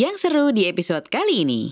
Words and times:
Yang 0.00 0.16
seru 0.24 0.48
di 0.48 0.64
episode 0.64 1.04
kali 1.12 1.44
ini. 1.44 1.68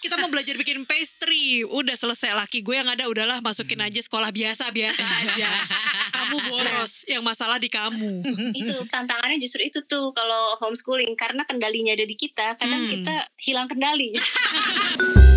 kita 0.00 0.16
mau 0.16 0.26
belajar 0.26 0.56
bikin 0.56 0.82
pastry. 0.82 1.62
Udah 1.62 1.92
selesai 1.92 2.32
laki 2.32 2.64
gue 2.64 2.74
yang 2.74 2.88
ada 2.88 3.06
udahlah 3.06 3.38
masukin 3.38 3.76
aja 3.78 4.00
sekolah 4.00 4.32
biasa 4.32 4.72
biasa 4.72 4.98
aja. 4.98 5.46
Kamu 6.16 6.48
boros 6.48 7.04
yang 7.04 7.20
masalah 7.20 7.60
di 7.60 7.68
kamu. 7.68 8.24
Itu 8.50 8.88
tantangannya 8.88 9.36
justru 9.36 9.62
itu 9.62 9.84
tuh 9.84 10.10
kalau 10.10 10.56
homeschooling. 10.58 11.12
Karena 11.14 11.44
kendalinya 11.44 11.92
ada 11.92 12.02
di 12.02 12.16
kita 12.16 12.56
kadang 12.56 12.82
Hmm. 12.82 12.90
kita 12.90 13.14
hilang 13.36 13.68
kendali 13.68 14.10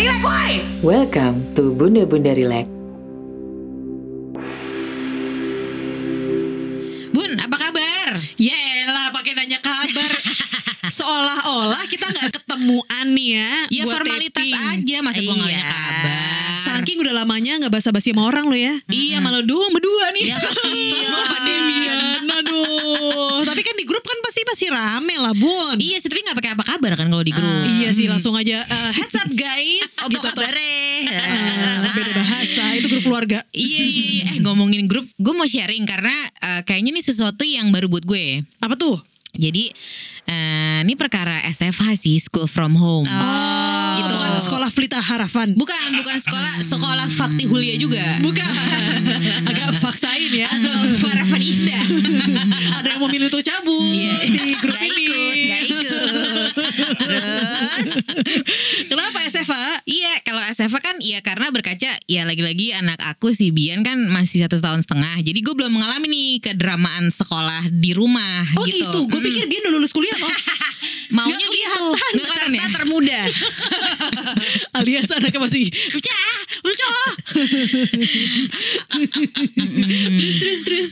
relax 0.00 0.16
woi 0.24 0.52
Welcome 0.80 1.52
to 1.60 1.76
Bunda 1.76 2.08
Bunda 2.08 2.32
Relax. 2.32 2.64
Bun, 7.12 7.32
apa 7.36 7.56
kabar? 7.60 8.08
ya 8.40 8.56
elah 8.80 9.12
pakai 9.12 9.36
nanya 9.36 9.60
kabar 9.60 10.12
seolah-olah 10.90 11.82
kita 11.86 12.06
nggak 12.06 12.28
ketemuan 12.32 13.06
nih 13.10 13.28
ya 13.32 13.52
Ya 13.70 13.82
buat 13.84 13.94
formalitas 13.96 14.42
taping. 14.42 14.70
aja, 14.74 14.96
masa 15.00 15.20
gua 15.20 15.34
nggak 15.34 15.50
Iya. 15.50 15.64
kabar. 15.64 16.18
saking 16.60 16.96
udah 16.98 17.14
lamanya 17.14 17.52
nggak 17.58 17.72
basa-basi 17.72 18.10
sama 18.10 18.24
orang 18.24 18.46
lo 18.46 18.54
ya 18.54 18.74
Iya, 18.86 19.18
malah 19.18 19.40
doang 19.40 19.70
berdua 19.70 20.12
nih. 20.12 20.28
Ya 20.28 20.36
kasihan. 20.44 22.22
Aduh. 22.40 23.42
Tapi 23.42 23.60
kan 23.60 23.74
di 23.74 23.84
grup 23.84 24.00
kan 24.00 24.16
pasti 24.20 24.40
pasti 24.42 24.66
rame 24.66 25.14
lah, 25.14 25.32
Bun. 25.32 25.76
Iya 25.76 25.98
sih, 25.98 26.08
tapi 26.08 26.22
nggak 26.22 26.36
pakai 26.36 26.50
apa 26.52 26.64
kabar 26.66 26.92
kan 26.94 27.06
kalau 27.06 27.20
di 27.20 27.30
grup. 27.30 27.64
Iya 27.66 27.90
sih, 27.90 28.06
langsung 28.06 28.32
aja 28.34 28.60
eh, 28.60 28.90
heads 28.92 29.16
up 29.16 29.30
guys. 29.30 29.90
Oh, 30.00 30.08
gitu 30.08 30.22
kabar 30.22 30.52
eh, 30.52 31.04
beda 31.90 32.12
bahasa. 32.14 32.64
Itu 32.74 32.86
grup 32.88 33.04
keluarga. 33.04 33.44
Iya, 33.50 33.82
iya, 33.82 34.04
iya. 34.14 34.24
Eh 34.30 34.40
ngomongin 34.40 34.86
grup, 34.86 35.04
gue 35.10 35.34
mau 35.34 35.44
sharing 35.44 35.84
karena 35.84 36.12
eh, 36.38 36.60
kayaknya 36.62 36.90
ini 36.92 37.02
sesuatu 37.02 37.42
yang 37.42 37.68
baru 37.68 37.88
buat 37.88 38.04
gue. 38.04 38.40
Apa 38.58 38.74
tuh? 38.74 39.00
Jadi 39.30 39.70
eh, 40.26 40.78
ini 40.82 40.94
perkara 40.98 41.38
SFH 41.46 41.86
sih, 41.94 42.16
School 42.18 42.50
from 42.50 42.74
Home. 42.74 43.06
Oh, 43.06 43.92
gitu. 44.02 44.14
bukan 44.14 44.30
sekolah 44.42 44.68
Pelita 44.74 44.98
Harapan. 44.98 45.54
Bukan, 45.54 45.88
bukan 46.02 46.16
sekolah 46.18 46.54
sekolah 46.62 47.06
Fakti 47.10 47.46
Hulia 47.46 47.78
juga. 47.78 48.18
Bukan. 48.18 48.52
Agak 49.50 49.78
faksain 49.78 50.30
ya. 50.34 50.50
Atau 50.50 50.98
Farafan 50.98 51.42
Isda. 51.42 51.78
Ada 52.82 52.98
yang 52.98 53.00
memilih 53.06 53.30
untuk 53.30 53.42
cabut 53.46 54.18
di 54.26 54.54
grup 54.58 54.74
Gak 54.74 54.86
ini. 54.86 55.04
ikut. 55.06 55.29
Terus 57.00 57.96
Kenapa 58.90 59.18
SFA? 59.26 59.64
Iya, 59.84 60.12
kalau 60.22 60.42
SFA 60.44 60.78
kan 60.78 60.96
ya 61.00 61.18
karena 61.20 61.48
berkaca 61.48 61.90
ya 62.04 62.22
lagi-lagi 62.24 62.72
anak 62.74 63.00
aku 63.00 63.32
si 63.32 63.50
Bian 63.50 63.80
kan 63.80 63.96
masih 64.08 64.44
satu 64.44 64.58
tahun 64.58 64.84
setengah. 64.84 65.22
Jadi 65.22 65.38
gue 65.40 65.54
belum 65.54 65.72
mengalami 65.72 66.06
nih 66.06 66.28
kedramaan 66.42 67.08
sekolah 67.08 67.70
di 67.70 67.92
rumah 67.92 68.44
Oh 68.56 68.64
gitu. 68.66 68.84
gitu. 68.84 68.98
Gue 69.08 69.20
Mm. 69.20 69.26
pikir 69.26 69.44
dia 69.46 69.58
udah 69.62 69.72
lulus 69.74 69.92
kuliah 69.92 70.16
loh. 70.16 70.28
maunya 71.16 71.36
Nggak 71.36 71.50
gitu. 71.50 71.58
kelihatan. 71.90 72.12
Nggak 72.14 72.30
kan 72.30 72.50
ya? 72.50 72.66
termuda. 72.70 73.20
Alias 74.78 75.08
anaknya 75.10 75.40
masih 75.40 75.64
Ucah, 75.90 76.34
ucah. 76.62 77.02
terus 80.10 80.36
terus 80.40 80.60
terus. 80.64 80.88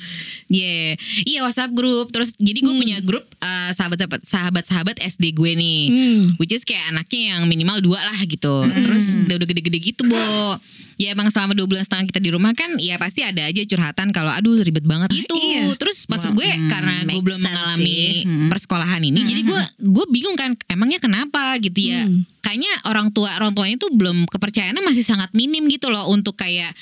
Iya, 0.48 0.96
iya 1.28 1.40
WhatsApp 1.44 1.76
grup. 1.76 2.08
Terus 2.08 2.32
jadi 2.40 2.64
gue 2.64 2.74
punya 2.74 2.98
grup 3.04 3.24
eh, 3.40 3.70
sahabat-sahabat 3.76 4.20
sahabat-sahabat 4.24 4.96
SD 5.04 5.36
gue 5.36 5.52
nih. 5.52 5.82
Hmm. 5.92 6.22
Which 6.40 6.56
is 6.56 6.64
kayak 6.64 6.88
anaknya 6.88 7.36
yang 7.36 7.44
minimal 7.46 7.84
dua 7.84 8.00
lah 8.00 8.18
gitu. 8.24 8.64
Terus 8.64 9.20
udah 9.28 9.36
udah 9.44 9.48
gede-gede 9.48 9.78
gitu, 9.78 10.08
Bo. 10.08 10.56
Ya 10.98 11.14
emang 11.14 11.30
selama 11.30 11.54
dua 11.54 11.70
bulan 11.70 11.86
setengah 11.86 12.10
kita 12.10 12.18
di 12.18 12.34
rumah 12.34 12.50
kan 12.58 12.74
ya 12.74 12.98
pasti 12.98 13.22
ada 13.22 13.46
aja 13.46 13.62
curhatan 13.62 14.10
kalau 14.10 14.34
aduh 14.34 14.58
ribet 14.66 14.82
banget 14.82 15.14
gitu. 15.14 15.36
iya. 15.38 15.70
Terus 15.78 16.10
maksud 16.10 16.34
gue 16.34 16.48
karena 16.66 17.06
gue 17.06 17.22
belum 17.22 17.38
mengalami 17.38 17.86
sih. 17.86 18.10
Hmm. 18.26 18.48
persekolahan 18.50 19.02
ini, 19.06 19.20
jadi 19.22 19.40
gue 19.46 19.62
gue 19.78 20.04
bingung 20.10 20.34
kan 20.34 20.58
emangnya 20.66 20.98
kenapa 20.98 21.54
gitu 21.62 21.86
ya. 21.92 22.02
Hmm. 22.02 22.26
Kayaknya 22.48 22.72
orang 22.88 23.12
tua 23.12 23.28
orang 23.36 23.52
tuanya 23.52 23.76
tuh 23.76 23.92
belum 23.92 24.24
kepercayaannya 24.24 24.80
masih 24.80 25.04
sangat 25.04 25.28
minim 25.32 25.68
gitu 25.68 25.92
loh 25.92 26.08
untuk 26.08 26.32
kayak 26.32 26.72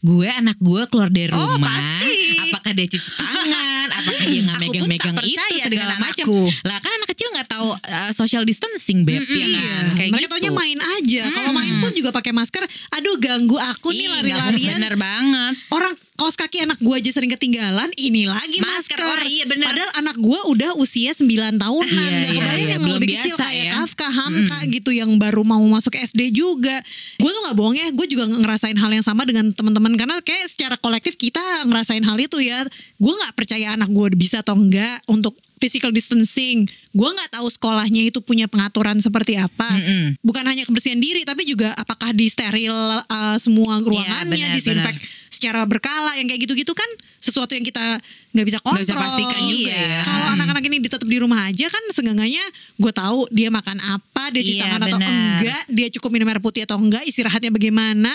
gue 0.00 0.26
anak 0.26 0.58
gue 0.58 0.82
keluar 0.90 1.06
dari 1.08 1.30
Oh, 1.30 1.54
rumah, 1.54 1.70
pasti. 1.70 2.42
apakah 2.42 2.72
dia 2.74 2.86
cuci 2.86 3.10
tangan, 3.14 3.86
apakah 4.02 4.24
dia 4.26 4.40
nggak 4.42 4.58
megang-megang 4.58 5.16
itu 5.22 5.56
segala 5.62 5.94
macam. 5.96 6.26
Lah 6.66 6.76
kan 6.76 6.90
anak 6.92 7.08
kecil 7.08 7.30
nggak 7.30 7.48
tahu 7.48 7.68
uh, 7.70 8.10
social 8.10 8.42
distancing 8.42 9.06
beb 9.06 9.22
ya 9.22 9.46
kan, 9.46 9.84
kayak 9.94 10.10
Mereka 10.10 10.26
gitu. 10.26 10.32
taunya 10.34 10.50
main 10.50 10.78
aja. 10.82 11.22
Kalau 11.30 11.50
main 11.54 11.74
pun 11.78 11.92
juga 11.92 12.10
pakai 12.10 12.34
masker. 12.34 12.66
Aduh 12.92 13.14
ganggu 13.16 13.56
aku 13.56 13.94
nih 13.94 14.02
Ih, 14.02 14.10
lari-larian. 14.10 14.76
Bener 14.76 14.98
banget. 14.98 15.54
Orang 15.70 15.94
kaos 16.22 16.38
kaki 16.38 16.62
anak 16.62 16.78
gue 16.78 16.94
aja 16.94 17.10
sering 17.10 17.34
ketinggalan. 17.34 17.90
Ini 17.98 18.30
lagi 18.30 18.62
masker. 18.62 18.94
Masker. 18.94 18.98
Wah, 19.02 19.26
iya 19.26 19.44
bener. 19.50 19.66
Padahal 19.74 19.90
anak 19.98 20.16
gue 20.22 20.40
udah 20.54 20.70
usia 20.78 21.10
9 21.10 21.26
tahunan. 21.58 21.90
Iya, 21.90 21.98
Gak 21.98 22.30
iya, 22.30 22.38
kebayang 22.38 22.62
iya. 22.62 22.74
yang 22.78 22.84
lebih 22.86 23.08
kecil 23.18 23.34
biasa 23.34 23.42
kayak 23.42 23.66
ya. 23.66 23.72
Kafka, 23.74 24.06
Hamka 24.06 24.58
gitu 24.70 24.90
yang 24.94 25.10
baru 25.18 25.42
mau 25.42 25.58
masuk 25.66 25.98
SD 25.98 26.30
juga. 26.30 26.78
Gue 27.18 27.26
tuh 27.26 27.42
gak 27.50 27.56
bohong 27.58 27.74
ya. 27.74 27.90
Gue 27.90 28.06
juga 28.06 28.30
ngerasain 28.30 28.78
hal 28.78 28.90
yang 28.94 29.02
sama 29.02 29.26
dengan 29.26 29.50
teman-teman. 29.50 29.98
Karena 29.98 30.22
kayak 30.22 30.46
secara 30.46 30.78
kolektif 30.78 31.18
kita 31.18 31.42
ngerasain 31.66 32.06
hal 32.06 32.14
itu 32.22 32.38
ya. 32.38 32.62
Gue 33.02 33.14
gak 33.18 33.34
percaya 33.34 33.74
anak 33.74 33.90
gue 33.90 34.14
bisa 34.14 34.46
atau 34.46 34.54
enggak 34.54 35.02
untuk 35.10 35.34
physical 35.62 35.94
distancing. 35.94 36.66
Gue 36.90 37.06
nggak 37.06 37.38
tahu 37.38 37.46
sekolahnya 37.46 38.10
itu 38.10 38.18
punya 38.18 38.50
pengaturan 38.50 38.98
seperti 38.98 39.38
apa. 39.38 39.70
Mm-mm. 39.70 40.18
Bukan 40.18 40.42
hanya 40.42 40.66
kebersihan 40.66 40.98
diri, 40.98 41.22
tapi 41.22 41.46
juga 41.46 41.70
apakah 41.78 42.10
di 42.10 42.26
steril 42.26 42.74
uh, 42.74 43.36
semua 43.38 43.78
ruangannya, 43.78 44.26
benar, 44.50 44.58
disinfek 44.58 44.98
secara 45.30 45.62
berkala, 45.64 46.18
yang 46.18 46.26
kayak 46.26 46.44
gitu-gitu 46.44 46.74
kan 46.74 46.86
sesuatu 47.16 47.54
yang 47.54 47.62
kita 47.62 48.02
nggak 48.34 48.46
bisa 48.50 48.58
kontrol. 48.60 48.82
Nggak 48.82 48.90
bisa 48.90 48.98
pastikan 48.98 49.40
juga 49.46 49.70
Iya. 49.70 49.86
ya. 49.86 50.00
Kalau 50.02 50.26
anak-anak 50.34 50.62
ini 50.66 50.76
tetap 50.82 51.06
di 51.06 51.18
rumah 51.22 51.40
aja 51.46 51.66
kan 51.70 51.82
seenggaknya 51.94 52.44
gue 52.76 52.92
tahu 52.92 53.30
dia 53.30 53.48
makan 53.48 53.78
apa, 53.78 54.34
dia 54.34 54.42
cuci 54.42 54.56
Iya, 54.58 54.62
tangan 54.66 54.80
atau 54.82 54.98
benar. 54.98 55.38
enggak, 55.38 55.62
dia 55.70 55.88
cukup 55.94 56.10
minum 56.10 56.26
air 56.28 56.42
putih 56.42 56.66
atau 56.66 56.76
enggak, 56.76 57.06
istirahatnya 57.06 57.54
bagaimana. 57.54 58.10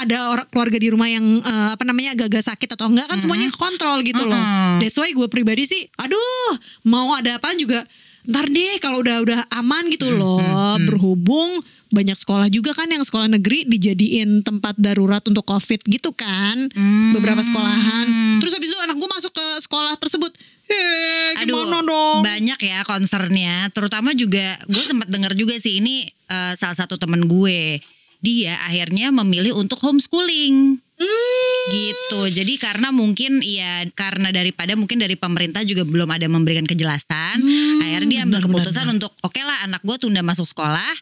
Ada 0.00 0.32
orang 0.32 0.46
keluarga 0.48 0.78
di 0.80 0.88
rumah 0.88 1.08
yang 1.12 1.24
eh, 1.44 1.68
apa 1.76 1.84
namanya 1.84 2.16
agak-agak 2.16 2.44
sakit 2.54 2.68
atau 2.76 2.88
enggak 2.88 3.06
kan 3.08 3.20
semuanya 3.20 3.52
kontrol 3.52 4.00
gitu 4.00 4.24
loh. 4.24 4.36
Mm-mm. 4.36 4.80
That's 4.80 4.96
why 4.96 5.12
gue 5.12 5.28
pribadi 5.28 5.68
sih, 5.68 5.84
aduh 6.00 6.52
mau 6.88 7.12
ada 7.12 7.36
apa 7.36 7.52
juga 7.56 7.84
ntar 8.20 8.52
deh 8.52 8.76
kalau 8.84 9.00
udah 9.00 9.16
udah 9.24 9.40
aman 9.60 9.88
gitu 9.92 10.12
loh. 10.12 10.40
Berhubung 10.88 11.60
banyak 11.90 12.14
sekolah 12.14 12.46
juga 12.52 12.70
kan 12.70 12.86
yang 12.86 13.02
sekolah 13.02 13.26
negeri 13.26 13.66
dijadiin 13.66 14.46
tempat 14.46 14.78
darurat 14.78 15.24
untuk 15.26 15.42
covid 15.42 15.82
gitu 15.84 16.14
kan. 16.14 16.70
Beberapa 17.16 17.42
sekolahan. 17.42 18.38
Terus 18.40 18.52
habis 18.56 18.70
itu 18.70 18.78
anak 18.80 18.96
gue 18.96 19.08
masuk 19.10 19.32
ke 19.34 19.46
sekolah 19.64 19.98
tersebut. 19.98 20.30
Eh, 20.70 21.34
gimana 21.50 21.82
dong? 21.82 22.22
banyak 22.22 22.60
ya 22.62 22.86
concernnya. 22.86 23.66
Terutama 23.74 24.14
juga 24.14 24.54
gue 24.70 24.84
sempat 24.86 25.10
dengar 25.10 25.34
juga 25.34 25.58
sih 25.58 25.82
ini 25.82 26.06
eh, 26.30 26.54
salah 26.54 26.78
satu 26.78 26.94
temen 26.94 27.26
gue. 27.26 27.82
Dia 28.20 28.60
akhirnya 28.68 29.08
memilih 29.12 29.56
untuk 29.56 29.80
homeschooling. 29.80 30.80
Gitu. 31.70 32.20
Jadi 32.28 32.60
karena 32.60 32.92
mungkin 32.92 33.40
ya 33.40 33.88
karena 33.96 34.28
daripada 34.28 34.76
mungkin 34.76 35.00
dari 35.00 35.16
pemerintah 35.16 35.64
juga 35.64 35.88
belum 35.88 36.08
ada 36.12 36.28
memberikan 36.28 36.68
kejelasan, 36.68 37.40
akhirnya 37.80 38.08
dia 38.08 38.20
ambil 38.28 38.40
keputusan 38.44 38.86
untuk 39.00 39.12
oke 39.24 39.40
lah 39.40 39.64
anak 39.64 39.80
gue 39.80 39.96
tunda 39.96 40.20
masuk 40.20 40.44
sekolah. 40.44 40.92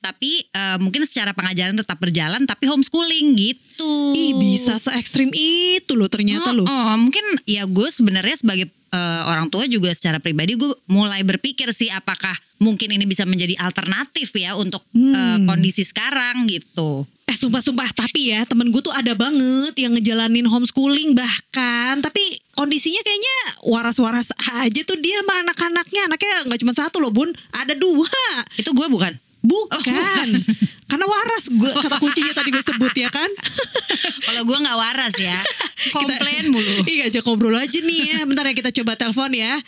Tapi 0.00 0.48
eh, 0.48 0.78
mungkin 0.80 1.04
secara 1.04 1.36
pengajaran 1.36 1.76
tetap 1.76 2.00
berjalan 2.00 2.46
tapi 2.48 2.64
homeschooling 2.70 3.36
gitu. 3.36 3.92
Ih 4.16 4.32
bisa 4.38 4.80
se 4.80 4.94
ekstrim 4.96 5.28
itu 5.34 5.92
loh 5.92 6.08
ternyata 6.08 6.56
oh, 6.56 6.62
loh. 6.62 6.66
oh, 6.70 6.96
mungkin 6.96 7.22
ya 7.44 7.66
gue 7.68 7.88
sebenarnya 7.90 8.40
sebagai 8.40 8.72
eh, 8.90 9.22
orang 9.26 9.48
tua 9.48 9.66
juga 9.70 9.94
secara 9.94 10.18
pribadi 10.18 10.58
gue 10.58 10.70
mulai 10.90 11.22
berpikir 11.22 11.70
sih 11.70 11.88
apakah 11.90 12.34
mungkin 12.60 12.92
ini 12.92 13.08
bisa 13.08 13.24
menjadi 13.24 13.56
alternatif 13.62 14.34
ya 14.36 14.58
untuk 14.58 14.84
eh, 14.94 15.38
kondisi 15.46 15.86
sekarang 15.86 16.46
gitu. 16.50 17.06
Eh 17.30 17.38
sumpah-sumpah 17.38 17.94
tapi 17.94 18.34
ya 18.34 18.42
temen 18.42 18.74
gue 18.74 18.82
tuh 18.82 18.90
ada 18.90 19.14
banget 19.14 19.74
yang 19.78 19.94
ngejalanin 19.94 20.50
homeschooling 20.50 21.14
bahkan. 21.14 22.02
Tapi 22.02 22.42
kondisinya 22.58 22.98
kayaknya 23.06 23.38
waras-waras 23.70 24.34
aja 24.66 24.80
tuh 24.82 24.98
dia 24.98 25.22
sama 25.22 25.46
anak-anaknya. 25.46 26.10
Anaknya 26.10 26.34
nggak 26.50 26.60
cuma 26.60 26.74
satu 26.74 26.98
loh 26.98 27.14
bun. 27.14 27.30
Ada 27.54 27.78
dua. 27.78 28.10
Itu 28.58 28.74
gue 28.74 28.86
bukan. 28.90 29.14
bukan 29.40 30.28
karena 30.90 31.06
waras 31.06 31.44
gue 31.46 31.70
kata 31.70 31.96
kuncinya 31.96 32.34
tadi 32.34 32.50
gue 32.50 32.60
sebut 32.60 32.90
ya 32.92 33.08
kan 33.08 33.30
Kalau 34.20 34.42
gue 34.44 34.58
nggak 34.58 34.78
waras 34.78 35.14
ya, 35.16 35.38
komplain 35.96 36.50
mulu. 36.50 36.84
iya 36.92 37.08
aja 37.08 37.20
ngobrol 37.20 37.56
aja 37.56 37.78
nih 37.80 38.00
ya 38.14 38.18
bentar 38.22 38.46
ya 38.46 38.54
kita 38.54 38.70
coba 38.70 38.94
telepon 38.94 39.32
ya 39.32 39.58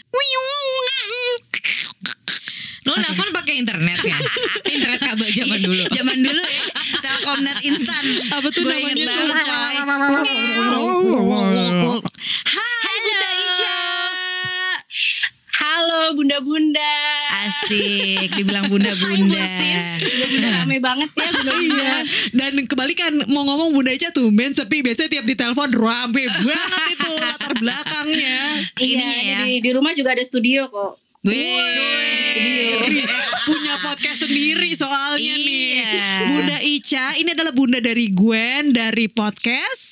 Lo 2.82 2.98
nelfon 2.98 3.30
pakai 3.30 3.62
internet 3.62 4.02
ya? 4.02 4.18
internet 4.66 4.98
kabel 4.98 5.30
zaman 5.30 5.58
dulu. 5.62 5.82
Zaman 5.86 6.18
dulu 6.18 6.42
ya, 6.42 6.62
Telkomnet 6.98 7.58
instan. 7.62 8.04
Apa 8.28 8.50
tuh 8.50 8.66
Gue 8.66 8.74
namanya 8.74 8.90
inget 8.90 9.06
banget 9.06 9.38
coy. 9.38 9.76
Hai 12.42 12.96
Bunda 13.00 13.30
Ica 13.38 13.78
halo 15.52 16.11
bunda-bunda 16.22 16.94
Asik. 17.42 17.74
Asik, 17.74 18.28
dibilang 18.38 18.70
bunda-bunda. 18.70 19.42
Udah 19.42 20.50
rame 20.62 20.78
banget 20.78 21.10
ya 21.10 21.28
bener 21.34 21.54
Iya. 21.66 21.94
Dan 22.30 22.52
kebalikan 22.70 23.12
mau 23.26 23.42
ngomong 23.42 23.74
Bunda 23.74 23.90
Ica 23.90 24.14
tuh 24.14 24.30
men 24.30 24.54
sepi 24.54 24.86
biasanya 24.86 25.18
tiap 25.18 25.26
di 25.26 25.34
telepon 25.34 25.74
rame 25.74 26.22
banget 26.30 26.94
itu 26.94 27.10
latar 27.26 27.52
belakangnya. 27.58 28.38
Iya, 28.78 29.10
ya. 29.26 29.38
di, 29.42 29.58
di 29.58 29.70
rumah 29.74 29.90
juga 29.98 30.14
ada 30.14 30.22
studio 30.22 30.70
kok. 30.70 31.02
Wih, 31.22 31.38
punya 33.46 33.74
podcast 33.78 34.26
sendiri 34.26 34.74
soalnya 34.74 35.34
nih. 35.38 35.66
Iya. 35.82 36.10
Bunda 36.30 36.58
Ica, 36.62 37.06
ini 37.18 37.30
adalah 37.34 37.54
bunda 37.54 37.78
dari 37.82 38.10
Gwen 38.10 38.74
dari 38.74 39.06
podcast. 39.10 39.91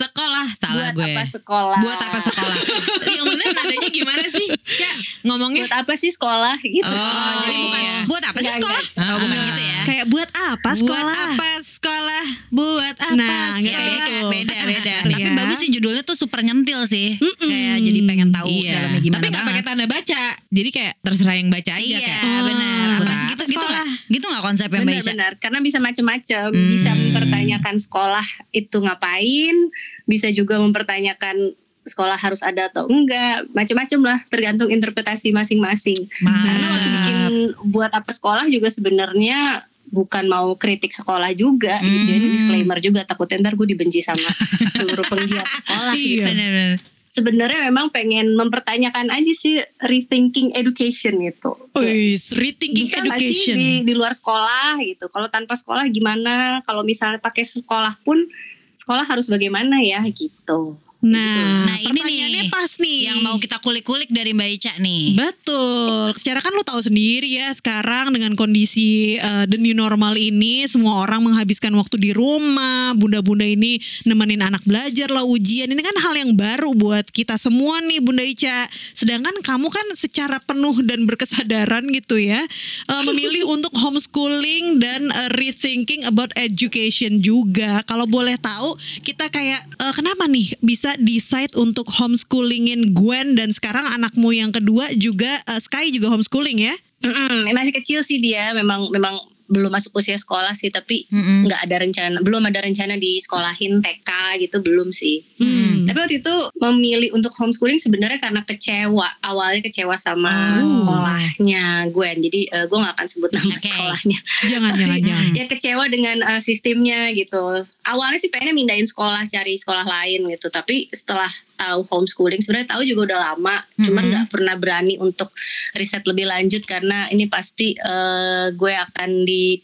Sekolah 0.00 0.46
salah 0.54 0.88
Buat 0.88 0.96
gue. 0.96 1.08
apa 1.10 1.22
sekolah? 1.26 1.78
Buat 1.78 2.00
apa 2.00 2.18
sekolah? 2.22 2.56
Yang 3.16 3.24
bener 3.28 3.48
nadanya 3.52 3.88
gimana 3.90 4.24
sih? 4.26 4.48
Cak 4.48 4.94
ngomongnya. 5.22 5.62
Buat 5.62 5.76
apa 5.78 5.92
sih 5.94 6.08
sekolah 6.08 6.56
gitu? 6.62 6.88
Oh, 6.88 7.32
Jadi 7.38 7.56
bukan 7.60 7.80
iya. 7.82 7.94
buat 8.06 8.24
apa 8.24 8.38
sih 8.38 8.52
sekolah? 8.54 8.82
Oh, 8.98 9.16
bukan 9.20 9.38
gitu 9.44 9.62
ya. 9.62 9.78
Kayak 9.82 10.04
buat 10.08 10.30
apa 10.32 10.70
sekolah? 10.72 11.04
Buat 11.04 11.36
apa 11.36 11.50
sekolah? 11.60 12.24
Buat 12.50 12.96
apa 12.98 13.12
Nah, 13.12 13.52
Ya, 13.58 13.76
beda, 13.76 14.04
gitu. 14.06 14.28
beda, 14.30 14.56
beda. 14.62 14.94
Iya. 15.10 15.16
Tapi 15.20 15.30
bagus 15.34 15.58
sih 15.58 15.70
judulnya 15.70 16.02
tuh 16.02 16.14
super 16.14 16.40
nyentil 16.40 16.80
sih. 16.86 17.20
Kayak 17.36 17.76
jadi 17.82 18.00
pengen 18.02 18.28
tahu 18.30 18.46
Iya. 18.48 18.72
dalamnya 18.74 19.00
gimana 19.00 19.18
Tapi 19.18 19.26
nggak 19.28 19.44
pakai 19.46 19.62
tanda 19.62 19.84
baca. 19.86 20.22
Jadi 20.48 20.68
kayak 20.70 20.92
terserah 21.00 21.36
yang 21.36 21.48
baca 21.48 21.72
aja 21.72 21.84
Iya, 21.84 21.98
kayak. 22.00 22.42
benar. 22.42 22.88
Apa 22.90 23.04
apa 23.04 23.28
gitu 23.30 23.42
gitu 23.46 23.52
sekolah? 23.54 23.84
nggak? 23.84 24.10
Gitu 24.10 24.24
nggak 24.26 24.42
konsepnya 24.42 24.78
Mbak 24.78 24.82
Ica? 24.82 25.00
Benar-benar, 25.02 25.32
karena 25.38 25.58
bisa 25.60 25.78
macam-macam. 25.78 26.46
Hmm. 26.50 26.68
Bisa 26.70 26.90
mempertanyakan 26.92 27.74
sekolah 27.78 28.26
itu 28.50 28.76
ngapain, 28.78 29.56
bisa 30.04 30.28
juga 30.28 30.58
mempertanyakan 30.58 31.54
sekolah 31.80 32.14
harus 32.14 32.44
ada 32.44 32.68
atau 32.68 32.84
enggak, 32.86 33.48
macam-macam 33.50 34.00
lah, 34.04 34.18
tergantung 34.28 34.68
interpretasi 34.68 35.32
masing-masing. 35.32 35.96
Karena 36.20 36.66
waktu 36.70 36.88
bikin 36.92 37.18
buat 37.66 37.90
apa 37.90 38.12
sekolah 38.12 38.46
juga 38.46 38.68
sebenarnya 38.68 39.64
bukan 39.90 40.28
mau 40.28 40.54
kritik 40.54 40.92
sekolah 40.92 41.32
juga, 41.34 41.80
gitu. 41.80 42.04
Jadi 42.06 42.26
Hmm. 42.28 42.34
disclaimer 42.36 42.78
juga 42.78 43.00
takutnya 43.02 43.42
ntar 43.42 43.56
gue 43.56 43.66
dibenci 43.66 44.04
sama 44.04 44.22
seluruh 44.76 45.02
penggiat 45.08 45.42
sekolah. 45.42 45.94
gitu. 45.96 46.22
Iya. 46.22 46.78
Sebenarnya 47.10 47.66
memang 47.66 47.90
pengen 47.90 48.38
mempertanyakan 48.38 49.10
aja 49.10 49.32
sih 49.34 49.58
rethinking 49.82 50.54
education 50.54 51.18
itu. 51.18 51.50
Wih, 51.74 52.14
rethinking 52.14 52.86
bisa 52.86 53.02
nggak 53.02 53.18
sih 53.18 53.34
education. 53.34 53.56
di, 53.58 53.68
di 53.82 53.94
luar 53.98 54.14
sekolah 54.14 54.78
gitu. 54.78 55.10
Kalau 55.10 55.26
tanpa 55.26 55.58
sekolah 55.58 55.90
gimana? 55.90 56.62
Kalau 56.62 56.86
misalnya 56.86 57.18
pakai 57.18 57.42
sekolah 57.42 57.98
pun 58.06 58.30
sekolah 58.80 59.04
harus 59.04 59.28
bagaimana 59.28 59.84
ya 59.84 60.00
gitu. 60.08 60.80
Nah, 61.00 61.64
Nah, 61.70 61.78
ini 61.80 61.96
pertanyaannya 61.96 62.42
nih, 62.44 62.52
pas 62.52 62.72
nih. 62.76 62.98
Yang 63.08 63.18
mau 63.24 63.36
kita 63.40 63.56
kulik-kulik 63.64 64.10
dari 64.12 64.36
Mbak 64.36 64.50
Ica 64.60 64.72
nih. 64.76 65.16
Betul. 65.16 66.12
Secara 66.12 66.44
kan 66.44 66.52
lu 66.52 66.60
tahu 66.60 66.80
sendiri 66.84 67.40
ya 67.40 67.48
sekarang 67.56 68.12
dengan 68.12 68.36
kondisi 68.36 69.16
uh, 69.16 69.48
the 69.48 69.56
new 69.56 69.72
normal 69.72 70.12
ini 70.18 70.68
semua 70.68 71.00
orang 71.06 71.24
menghabiskan 71.24 71.72
waktu 71.72 71.96
di 71.96 72.10
rumah, 72.12 72.92
bunda-bunda 73.00 73.48
ini 73.48 73.80
nemenin 74.04 74.44
anak 74.44 74.60
belajar 74.68 75.08
lah 75.08 75.24
ujian. 75.24 75.72
Ini 75.72 75.80
kan 75.80 75.96
hal 76.04 76.14
yang 76.20 76.32
baru 76.36 76.76
buat 76.76 77.08
kita 77.08 77.40
semua 77.40 77.80
nih 77.80 78.04
Bunda 78.04 78.24
Ica. 78.24 78.68
Sedangkan 78.92 79.40
kamu 79.40 79.72
kan 79.72 79.86
secara 79.96 80.36
penuh 80.44 80.84
dan 80.84 81.08
berkesadaran 81.08 81.88
gitu 81.96 82.20
ya 82.20 82.44
uh, 82.92 83.02
memilih 83.08 83.48
untuk 83.54 83.72
homeschooling 83.72 84.82
dan 84.82 85.08
uh, 85.08 85.30
rethinking 85.38 86.04
about 86.04 86.28
education 86.36 87.24
juga. 87.24 87.80
Kalau 87.88 88.04
boleh 88.04 88.36
tahu 88.36 88.76
kita 89.00 89.32
kayak 89.32 89.64
uh, 89.80 89.92
kenapa 89.96 90.28
nih 90.28 90.52
bisa 90.60 90.89
decide 90.98 91.54
untuk 91.54 91.86
homeschoolingin 91.92 92.96
Gwen 92.96 93.38
dan 93.38 93.54
sekarang 93.54 93.86
anakmu 93.86 94.34
yang 94.34 94.50
kedua 94.50 94.90
juga 94.98 95.30
uh, 95.46 95.60
Sky 95.60 95.94
juga 95.94 96.10
homeschooling 96.10 96.58
ya? 96.58 96.74
Mm-mm, 97.00 97.48
masih 97.56 97.72
kecil 97.72 98.04
sih 98.04 98.20
dia, 98.20 98.52
memang 98.52 98.92
memang 98.92 99.16
belum 99.50 99.74
masuk 99.74 99.98
usia 99.98 100.14
sekolah 100.14 100.54
sih, 100.54 100.70
tapi 100.70 101.10
nggak 101.10 101.60
ada 101.66 101.76
rencana, 101.82 102.16
belum 102.22 102.46
ada 102.46 102.62
rencana 102.62 102.94
di 102.94 103.18
sekolahin 103.18 103.82
TK 103.82 104.10
gitu 104.46 104.62
belum 104.62 104.94
sih. 104.94 105.26
Hmm. 105.42 105.90
Tapi 105.90 105.98
waktu 105.98 106.16
itu 106.22 106.34
memilih 106.62 107.10
untuk 107.12 107.34
homeschooling 107.34 107.82
sebenarnya 107.82 108.22
karena 108.22 108.46
kecewa, 108.46 109.08
awalnya 109.20 109.66
kecewa 109.66 109.98
sama 109.98 110.62
Oh. 110.62 110.64
sekolahnya 110.64 111.90
Gwen. 111.90 112.22
Jadi 112.22 112.46
eh, 112.46 112.64
gue 112.70 112.78
nggak 112.78 112.94
akan 112.94 113.08
sebut 113.10 113.30
nama 113.34 113.54
Oke. 113.54 113.66
sekolahnya. 113.66 114.18
Jangan 114.46 114.72
jangan 114.78 114.96
Tapi, 114.96 115.08
jangan. 115.08 115.30
ya 115.34 115.44
kecewa 115.50 115.84
dengan 115.90 116.16
uh, 116.22 116.40
sistemnya 116.40 117.10
gitu. 117.10 117.42
Awalnya 117.82 118.18
sih 118.22 118.30
pengennya 118.30 118.54
mindahin 118.54 118.86
sekolah, 118.86 119.26
cari 119.26 119.58
sekolah 119.58 119.82
lain 119.84 120.30
gitu. 120.30 120.46
Tapi 120.48 120.86
setelah 120.94 121.28
tahu 121.60 121.80
homeschooling, 121.92 122.40
sebenarnya 122.40 122.72
tahu 122.72 122.82
juga 122.88 123.12
udah 123.12 123.18
lama. 123.32 123.56
Cuman 123.76 124.02
Mhm. 124.02 124.10
nggak 124.10 124.26
pernah 124.32 124.54
berani 124.56 124.96
untuk 124.96 125.28
riset 125.76 126.00
lebih 126.08 126.24
lanjut 126.24 126.64
karena 126.64 127.12
ini 127.12 127.28
pasti 127.28 127.76
uh, 127.76 128.48
gue 128.56 128.72
akan 128.72 129.10
di 129.28 129.60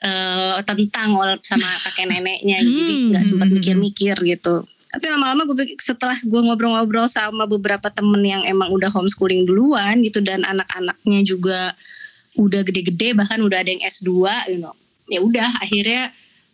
uh, 0.00 0.56
tentang 0.64 1.12
sama 1.44 1.68
kakek 1.84 2.08
neneknya. 2.08 2.64
Jadi 2.64 2.92
Hmm. 2.96 3.06
nggak 3.12 3.24
sempat 3.28 3.48
mikir-mikir 3.52 4.16
gitu. 4.24 4.64
Tapi 4.90 5.06
lama-lama 5.06 5.46
gue 5.46 5.76
setelah 5.78 6.18
gue 6.18 6.40
ngobrol-ngobrol 6.40 7.06
sama 7.06 7.46
beberapa 7.46 7.92
temen 7.94 8.24
yang 8.26 8.42
emang 8.42 8.74
udah 8.74 8.90
homeschooling 8.90 9.46
duluan 9.46 10.02
gitu 10.02 10.18
dan 10.18 10.42
anak-anaknya 10.42 11.22
juga 11.22 11.78
udah 12.34 12.62
gede-gede 12.66 13.14
bahkan 13.14 13.38
udah 13.38 13.62
ada 13.62 13.70
yang 13.70 13.82
S2 13.86 14.10
gitu. 14.50 14.70
Ya 15.10 15.20
udah 15.22 15.62
akhirnya 15.62 16.10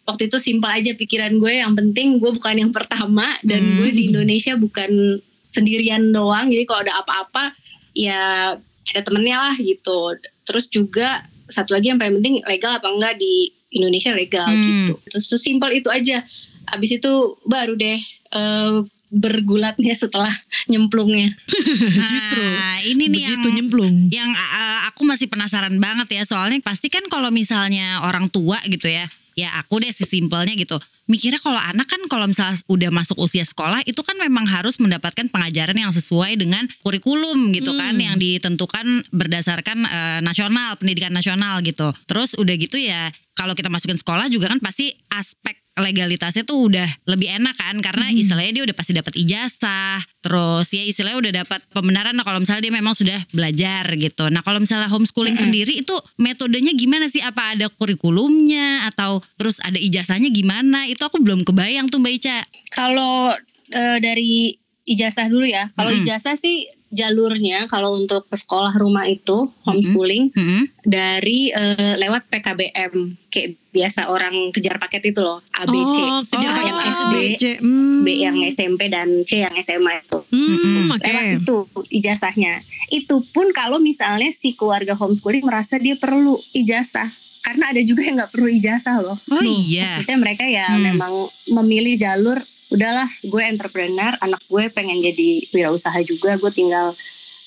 waktu 0.06 0.26
itu 0.26 0.38
simpel 0.38 0.70
aja 0.70 0.93
pikiran 0.93 1.35
gue 1.35 1.53
yang 1.56 1.75
penting 1.75 2.17
gue 2.17 2.31
bukan 2.31 2.55
yang 2.56 2.70
pertama 2.70 3.26
dan 3.43 3.61
Hmm. 3.61 3.76
gue 3.76 3.91
di 3.91 4.03
Indonesia 4.08 4.55
bukan 4.55 5.19
sendirian 5.44 6.08
doang 6.08 6.47
jadi 6.47 6.62
kalau 6.64 6.81
ada 6.81 6.94
apa-apa 6.97 7.50
ya 7.93 8.55
ada 8.87 9.00
temennya 9.03 9.38
lah 9.41 9.56
gitu. 9.56 10.14
Terus 10.43 10.67
juga 10.67 11.20
satu 11.47 11.73
lagi 11.73 11.88
yang 11.88 11.99
paling 11.99 12.17
penting 12.17 12.38
legal 12.44 12.73
apa 12.73 12.87
enggak 12.87 13.14
di 13.17 13.50
Indonesia 13.69 14.11
legal 14.11 14.47
Hmm. 14.47 14.62
gitu. 14.87 14.94
Terus 15.06 15.26
sesimpel 15.29 15.75
itu 15.75 15.88
aja. 15.88 16.23
Abis 16.69 16.94
itu 16.94 17.12
baru 17.43 17.75
deh 17.75 17.99
eh, 18.29 18.75
bergulatnya 19.08 19.91
setelah 19.93 20.31
nyemplungnya. 20.70 21.31
Justru 22.11 22.43
Nah, 22.43 22.79
ini 22.82 23.06
nih 23.06 23.23
Begitu 23.25 23.43
yang 23.44 23.56
nyemplung. 23.56 23.94
yang 24.08 24.31
uh, 24.31 24.87
aku 24.87 25.03
masih 25.03 25.26
penasaran 25.26 25.79
banget 25.79 26.11
ya 26.12 26.23
soalnya 26.23 26.58
pasti 26.61 26.87
kan 26.87 27.06
kalau 27.06 27.31
misalnya 27.31 28.03
orang 28.03 28.26
tua 28.26 28.58
gitu 28.67 28.87
ya 28.87 29.06
ya 29.36 29.52
aku 29.60 29.84
deh 29.84 29.92
sesimpelnya 29.92 30.56
gitu 30.56 30.80
mikirnya 31.06 31.38
kalau 31.38 31.58
anak 31.58 31.87
kan 31.87 31.99
kalau 32.11 32.26
misalnya 32.26 32.58
udah 32.67 32.91
masuk 32.91 33.17
usia 33.23 33.47
sekolah 33.47 33.82
itu 33.87 33.99
kan 34.03 34.19
memang 34.19 34.47
harus 34.47 34.76
mendapatkan 34.79 35.31
pengajaran 35.31 35.79
yang 35.79 35.94
sesuai 35.94 36.35
dengan 36.35 36.67
kurikulum 36.82 37.55
gitu 37.55 37.75
kan 37.75 37.94
Hmm. 37.97 38.05
yang 38.12 38.17
ditentukan 38.19 39.06
berdasarkan 39.14 39.79
uh, 39.87 40.19
nasional 40.20 40.75
pendidikan 40.76 41.14
nasional 41.14 41.62
gitu. 41.62 41.94
Terus 42.06 42.35
udah 42.35 42.55
gitu 42.58 42.76
ya 42.76 43.08
kalau 43.36 43.53
kita 43.53 43.69
masukin 43.69 44.01
sekolah 44.01 44.32
juga 44.32 44.48
kan 44.48 44.58
pasti 44.65 44.96
aspek 45.13 45.60
legalitasnya 45.77 46.48
tuh 46.48 46.72
udah 46.72 46.89
lebih 47.05 47.29
enak 47.36 47.53
kan 47.53 47.77
karena 47.84 48.08
Hmm. 48.08 48.17
istilahnya 48.17 48.53
dia 48.56 48.65
udah 48.65 48.77
pasti 48.77 48.93
dapat 48.96 49.13
ijazah 49.15 50.01
terus 50.25 50.72
ya 50.72 50.82
istilahnya 50.82 51.19
udah 51.20 51.32
dapat 51.44 51.60
pembenaran. 51.70 52.17
Nah 52.17 52.25
kalau 52.25 52.41
misalnya 52.41 52.65
dia 52.65 52.75
memang 52.75 52.96
sudah 52.96 53.20
belajar 53.31 53.84
gitu. 53.94 54.27
Nah 54.32 54.41
kalau 54.41 54.58
misalnya 54.58 54.89
homeschooling 54.89 55.36
sendiri 55.36 55.77
itu 55.77 55.94
metodenya 56.17 56.72
gimana 56.72 57.06
sih? 57.06 57.20
Apa 57.20 57.55
ada 57.55 57.69
kurikulumnya 57.69 58.89
atau 58.89 59.20
terus 59.36 59.60
ada 59.60 59.77
ijazahnya 59.77 60.32
gimana 60.32 60.89
itu 60.96 61.05
aku 61.05 61.20
belum 61.20 61.44
kebayang 61.44 61.93
tuh 61.93 62.00
mbak 62.00 62.17
Ica 62.17 62.38
Kalau 62.72 63.36
eh, 63.70 63.98
dari 64.00 64.56
ijazah 64.86 65.26
dulu 65.26 65.44
ya. 65.44 65.69
Kalau 65.74 65.91
Mm-mm. 65.91 66.06
ijazah 66.06 66.38
sih 66.38 66.65
jalurnya 66.94 67.67
kalau 67.67 67.98
untuk 67.98 68.31
ke 68.31 68.38
sekolah 68.38 68.70
rumah 68.79 69.03
itu 69.10 69.50
homeschooling 69.67 70.31
Mm-mm. 70.32 70.62
dari 70.86 71.50
eh, 71.50 71.98
lewat 71.98 72.31
PKBM 72.31 73.19
kayak 73.29 73.58
biasa 73.74 74.08
orang 74.08 74.55
kejar 74.55 74.79
paket 74.79 75.12
itu 75.12 75.20
loh 75.20 75.43
ABC. 75.53 75.96
Oh, 76.00 76.22
kejar 76.32 76.50
Oh, 76.55 76.56
paket 76.56 76.76
SD. 76.81 77.17
Hmm. 77.60 78.00
B 78.06 78.22
yang 78.22 78.38
SMP 78.48 78.86
dan 78.88 79.26
C 79.26 79.43
yang 79.43 79.53
SMA 79.60 80.00
itu. 80.00 80.22
Hmm, 80.31 80.94
oke. 80.94 81.03
Lewat 81.03 81.24
itu 81.43 81.56
ijazahnya. 82.00 82.62
Itu 82.88 83.26
pun 83.34 83.50
kalau 83.50 83.82
misalnya 83.82 84.31
si 84.31 84.55
keluarga 84.55 84.94
homeschooling 84.94 85.44
merasa 85.44 85.76
dia 85.76 85.98
perlu 85.98 86.38
ijazah. 86.55 87.10
Karena 87.46 87.70
ada 87.70 87.79
juga 87.81 88.03
yang 88.03 88.19
nggak 88.19 88.32
perlu 88.34 88.50
ijazah 88.50 88.98
loh. 88.98 89.15
oh 89.15 89.44
iya 89.44 90.03
Maksudnya 90.03 90.19
mereka 90.19 90.44
ya 90.44 90.67
Hmm. 90.67 90.82
memang 90.82 91.12
memilih 91.48 91.94
jalur 91.94 92.43
udahlah 92.67 93.06
gue 93.22 93.43
entrepreneur, 93.46 94.19
anak 94.19 94.43
gue 94.50 94.67
pengen 94.69 94.98
jadi 94.98 95.46
wirausaha 95.55 95.94
juga, 96.03 96.34
gue 96.34 96.50
tinggal 96.50 96.91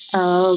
eh, 0.10 0.54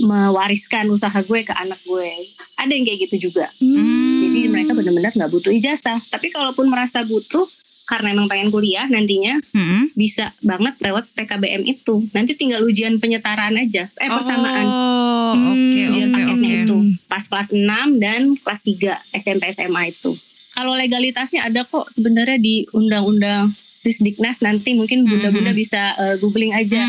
mewariskan 0.00 0.88
usaha 0.88 1.16
gue 1.18 1.40
ke 1.42 1.52
anak 1.52 1.80
gue. 1.82 2.28
Ada 2.56 2.72
yang 2.72 2.84
kayak 2.84 3.00
gitu 3.08 3.28
juga. 3.28 3.48
Hmm. 3.56 4.20
Jadi 4.22 4.40
mereka 4.48 4.72
benar-benar 4.72 5.12
nggak 5.12 5.32
butuh 5.32 5.48
ijazah. 5.50 6.00
Tapi 6.08 6.28
kalaupun 6.28 6.68
merasa 6.68 7.00
butuh 7.02 7.48
karena 7.84 8.16
emang 8.16 8.32
pengen 8.32 8.48
kuliah 8.48 8.88
nantinya 8.88 9.36
Mm-mm. 9.52 9.92
bisa 9.92 10.32
banget 10.40 10.72
lewat 10.80 11.04
PKBM 11.12 11.68
itu. 11.68 12.00
Nanti 12.16 12.32
tinggal 12.32 12.64
ujian 12.64 12.96
penyetaraan 12.96 13.60
aja, 13.60 13.88
eh 13.88 14.08
persamaan. 14.08 14.66
oh 14.66 15.04
Hmm, 15.34 15.50
oke 15.50 15.80
ujian 15.90 16.08
oke 16.10 16.14
paketnya 16.14 16.50
oke 16.50 16.62
itu 16.62 16.76
pas 17.10 17.24
kelas 17.26 17.48
6 17.50 18.02
dan 18.02 18.20
kelas 18.38 18.60
3 18.62 19.18
SMP 19.18 19.42
SMA 19.50 19.82
itu. 19.90 20.12
Kalau 20.54 20.78
legalitasnya 20.78 21.42
ada 21.42 21.66
kok 21.66 21.90
sebenarnya 21.98 22.38
di 22.38 22.62
undang-undang 22.70 23.50
Sisdiknas 23.74 24.40
nanti 24.40 24.72
mungkin 24.72 25.04
bunda-bunda 25.04 25.52
bisa 25.52 25.92
eh, 26.00 26.16
googling 26.16 26.56
aja. 26.56 26.88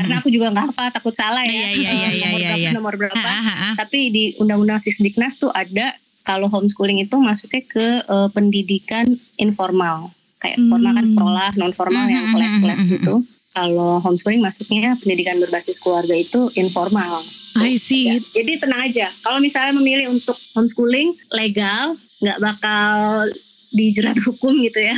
Karena 0.00 0.24
aku 0.24 0.32
juga 0.32 0.48
nggak 0.54 0.72
apa 0.72 0.88
takut 0.88 1.12
salah 1.12 1.44
ya. 1.44 1.52
Iya, 1.52 1.68
iya, 1.74 1.90
iya, 1.92 2.08
eh, 2.08 2.12
iya, 2.16 2.24
nomor 2.24 2.40
iya, 2.40 2.48
berapa 2.48 2.56
iya. 2.56 2.70
nomor 2.72 2.94
berapa. 2.96 3.28
Ah, 3.28 3.36
ah, 3.44 3.50
ah. 3.52 3.74
Tapi 3.76 4.00
di 4.08 4.24
Undang-Undang 4.40 4.80
Sisdiknas 4.80 5.36
tuh 5.36 5.52
ada 5.52 5.92
kalau 6.24 6.48
homeschooling 6.48 7.02
itu 7.02 7.18
masuknya 7.20 7.60
ke 7.66 7.86
eh, 8.06 8.28
pendidikan 8.32 9.04
informal. 9.36 10.14
Kayak 10.40 10.56
Hmm. 10.56 10.70
formal 10.72 10.92
kan 10.96 11.06
sekolah, 11.06 11.48
non 11.54 11.72
formal 11.76 12.06
yang 12.08 12.24
Mhm, 12.26 12.32
kelas-kelas 12.32 12.80
mhm, 12.80 12.90
gitu. 12.96 13.14
Kalau 13.50 13.98
homeschooling 14.00 14.40
masuknya 14.40 14.94
pendidikan 14.96 15.36
berbasis 15.36 15.82
keluarga 15.82 16.14
itu 16.14 16.48
informal. 16.54 17.20
I 17.58 17.76
see. 17.76 18.06
Ya, 18.08 18.16
Jadi 18.32 18.62
tenang 18.62 18.86
aja. 18.86 19.10
Kalau 19.20 19.42
misalnya 19.42 19.74
memilih 19.74 20.06
untuk 20.08 20.38
homeschooling 20.54 21.12
legal, 21.34 21.98
nggak 22.22 22.38
bakal 22.38 23.26
dijerat 23.70 24.16
hukum 24.26 24.54
gitu 24.62 24.80
ya. 24.80 24.96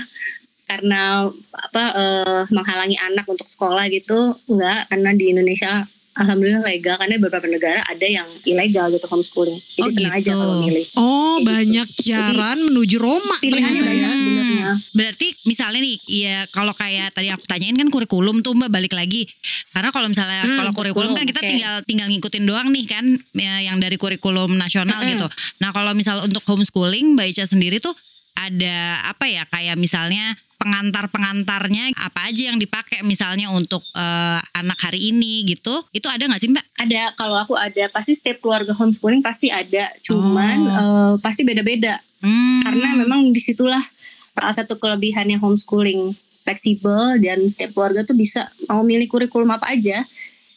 Karena 0.69 1.27
apa 1.51 1.85
eh, 1.93 2.43
menghalangi 2.49 2.97
anak 3.03 3.27
untuk 3.27 3.49
sekolah 3.49 3.89
gitu, 3.89 4.37
nggak. 4.47 4.93
Karena 4.93 5.11
di 5.11 5.33
Indonesia 5.33 5.83
alhamdulillah 6.15 6.63
legal. 6.63 6.95
Karena 6.95 7.17
beberapa 7.17 7.47
negara 7.47 7.81
ada 7.83 8.03
yang 8.03 8.29
ilegal 8.43 8.91
gitu 8.91 9.07
homeschooling. 9.07 9.57
Jadi 9.59 9.81
Oh, 9.81 9.91
tenang 9.91 10.13
aja 10.13 10.23
gitu. 10.23 10.39
kalau 10.39 10.55
milih. 10.61 10.85
Oh, 10.95 11.35
Kayak 11.35 11.47
banyak 11.49 11.89
jalan 12.03 12.59
menuju 12.65 12.97
Roma 12.97 13.37
Pilihannya 13.39 13.81
ternyata 13.81 13.83
ya. 13.83 13.89
banyak 13.89 14.13
sebenarnya. 14.15 14.69
Berarti 14.93 15.27
misalnya 15.45 15.81
nih, 15.81 15.97
ya 16.05 16.37
kalau 16.49 16.73
kayak 16.73 17.09
tadi 17.11 17.29
aku 17.29 17.45
tanyain 17.45 17.75
kan 17.75 17.89
kurikulum 17.89 18.41
tuh 18.41 18.53
Mbak 18.53 18.71
balik 18.71 18.93
lagi. 18.93 19.25
Karena 19.71 19.89
kalau 19.89 20.07
misalnya 20.07 20.43
Hmm, 20.43 20.57
kalau 20.57 20.73
kurikulum 20.73 21.13
kan 21.13 21.25
kita 21.25 21.41
oke. 21.41 21.49
tinggal 21.49 21.75
tinggal 21.83 22.07
ngikutin 22.09 22.45
doang 22.45 22.69
nih 22.69 22.85
kan 22.85 23.05
ya, 23.33 23.55
yang 23.65 23.79
dari 23.79 23.97
kurikulum 23.97 24.55
nasional 24.55 25.01
Mm-mm. 25.01 25.13
gitu. 25.13 25.27
Nah, 25.59 25.71
kalau 25.71 25.93
misal 25.93 26.21
untuk 26.21 26.45
homeschooling 26.45 27.15
Mbak 27.15 27.27
Ica 27.31 27.45
sendiri 27.45 27.79
tuh 27.79 27.95
ada 28.33 28.77
apa 29.07 29.29
ya 29.29 29.45
kayak 29.45 29.77
misalnya 29.77 30.33
pengantar-pengantarnya 30.63 31.99
apa 31.99 32.31
aja 32.31 32.55
yang 32.55 32.59
dipakai 32.63 33.03
misalnya 33.03 33.51
untuk 33.51 33.83
eh, 33.93 34.41
anak 34.55 34.79
hari 34.79 35.11
ini 35.11 35.43
gitu. 35.45 35.83
Itu 35.91 36.07
ada 36.07 36.31
nggak 36.31 36.41
sih 36.41 36.51
Mbak? 36.55 36.67
Ada 36.79 37.03
kalau 37.19 37.37
aku 37.37 37.59
ada 37.59 37.91
pasti 37.91 38.15
setiap 38.15 38.39
keluarga 38.39 38.71
homeschooling 38.73 39.21
pasti 39.21 39.51
ada. 39.51 39.91
Cuman 40.07 40.59
Oh. 40.63 40.79
eh, 40.79 41.15
pasti 41.21 41.43
beda-beda. 41.43 41.99
Hmm. 42.23 42.63
karena 42.63 43.03
memang 43.03 43.35
di 43.35 43.43
situlah 43.43 43.83
salah 44.31 44.55
satu 44.55 44.79
kelebihannya 44.79 45.43
homeschooling 45.43 46.15
fleksibel 46.47 47.19
dan 47.19 47.43
setiap 47.51 47.75
keluarga 47.75 48.07
tuh 48.07 48.15
bisa 48.15 48.47
mau 48.71 48.87
milih 48.87 49.11
kurikulum 49.11 49.51
apa 49.51 49.75
aja 49.75 50.07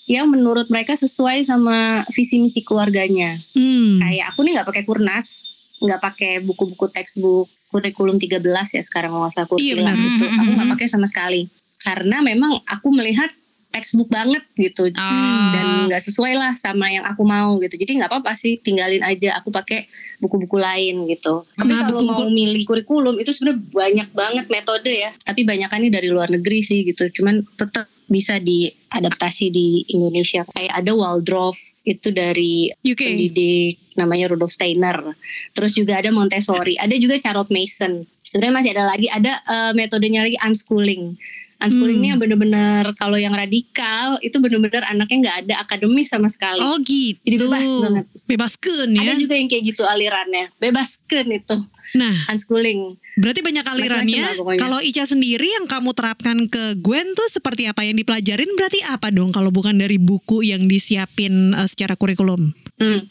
yang 0.06 0.30
menurut 0.30 0.70
mereka 0.70 0.94
sesuai 0.94 1.42
sama 1.42 2.06
visi 2.14 2.38
misi 2.38 2.62
keluarganya. 2.62 3.34
Hmm. 3.58 3.98
Kayak 3.98 4.38
aku 4.38 4.46
nih 4.46 4.52
nggak 4.54 4.70
pakai 4.70 4.86
kurnas, 4.86 5.55
nggak 5.86 6.02
pakai 6.02 6.32
buku-buku 6.42 6.90
textbook 6.90 7.46
kurikulum 7.68 8.18
13 8.18 8.42
ya 8.72 8.82
sekarang 8.82 9.12
nggak 9.12 9.32
usah 9.32 9.44
Iya, 9.44 9.50
kurtilas 9.76 9.96
benar. 9.96 10.06
gitu. 10.08 10.26
Aku 10.28 10.50
nggak 10.52 10.70
pakai 10.74 10.88
sama 10.88 11.06
sekali 11.06 11.42
karena 11.78 12.18
memang 12.20 12.58
aku 12.66 12.88
melihat 12.90 13.30
textbook 13.70 14.08
banget 14.08 14.40
gitu 14.56 14.88
Oh. 14.88 15.52
dan 15.52 15.66
nggak 15.86 16.00
sesuai 16.00 16.34
lah 16.34 16.56
sama 16.56 16.88
yang 16.88 17.04
aku 17.04 17.22
mau 17.22 17.60
gitu. 17.60 17.76
Jadi 17.76 18.00
nggak 18.00 18.08
apa-apa 18.08 18.32
sih 18.34 18.56
tinggalin 18.58 19.04
aja. 19.04 19.36
Aku 19.36 19.52
pakai 19.52 19.92
buku-buku 20.18 20.56
lain 20.56 21.04
gitu. 21.06 21.44
Tapi 21.54 21.70
Nah, 21.70 21.84
kalau 21.84 22.00
mau 22.02 22.24
milih 22.26 22.64
kurikulum 22.64 23.20
itu 23.20 23.36
sebenarnya 23.36 23.60
banyak 23.68 24.10
banget 24.12 24.46
metode 24.48 24.88
ya. 24.88 25.12
Tapi 25.20 25.44
banyak 25.44 25.68
ini 25.76 25.88
dari 25.92 26.08
luar 26.08 26.32
negeri 26.32 26.64
sih 26.64 26.88
gitu. 26.88 27.12
Cuman 27.12 27.44
tetap 27.54 27.92
bisa 28.06 28.38
diadaptasi 28.38 29.50
di 29.50 29.84
Indonesia. 29.94 30.46
Kayak 30.54 30.74
ada 30.84 30.92
Waldorf 30.94 31.58
itu 31.86 32.10
dari 32.14 32.70
UK. 32.82 33.02
pendidik 33.02 33.76
namanya 33.98 34.34
Rudolf 34.34 34.54
Steiner. 34.54 35.16
Terus 35.54 35.74
juga 35.78 35.98
ada 36.02 36.10
Montessori, 36.14 36.78
ada 36.78 36.94
juga 36.98 37.18
Charlotte 37.22 37.54
Mason. 37.54 38.06
Sebenarnya 38.26 38.56
masih 38.56 38.72
ada 38.76 38.84
lagi, 38.90 39.08
ada 39.08 39.34
eh, 39.46 39.72
metodenya 39.78 40.26
lagi 40.26 40.38
unschooling. 40.42 41.16
Unschooling 41.56 41.96
ini 41.96 42.02
Hmm. 42.02 42.12
yang 42.12 42.20
bener-bener 42.20 42.84
kalau 42.94 43.16
yang 43.16 43.32
radikal 43.32 44.20
itu 44.20 44.36
bener-bener 44.38 44.84
anaknya 44.84 45.18
nggak 45.22 45.38
ada 45.44 45.56
akademis 45.60 46.08
sama 46.08 46.28
sekali. 46.28 46.60
Oh 46.60 46.76
gitu. 46.78 47.16
Jadi 47.22 47.36
bebas 47.40 47.64
banget. 47.82 48.06
Bebaskeun 48.26 48.90
Ada 48.92 49.04
ya. 49.06 49.16
juga 49.16 49.34
yang 49.34 49.48
kayak 49.48 49.64
gitu 49.66 49.84
alirannya. 49.84 50.52
Bebaskan 50.58 51.26
itu 51.30 51.58
Nah, 51.94 52.12
unschooling. 52.28 53.00
berarti 53.16 53.40
banyak 53.40 53.64
alirannya. 53.64 54.24
Kalau 54.58 54.80
Ica 54.80 55.06
sendiri 55.06 55.48
yang 55.48 55.66
kamu 55.66 55.94
terapkan 55.94 56.38
ke 56.46 56.76
Gwen 56.76 57.14
tuh 57.14 57.30
seperti 57.30 57.66
apa 57.66 57.82
yang 57.82 57.96
dipelajarin 57.96 58.52
berarti 58.54 58.84
apa 58.84 59.08
dong 59.10 59.32
kalau 59.32 59.48
bukan 59.48 59.74
dari 59.74 59.96
buku 59.96 60.44
yang 60.44 60.66
disiapin 60.66 61.52
eh, 61.52 61.68
secara 61.68 61.96
kurikulum? 61.96 62.52
Hmm. 62.76 63.08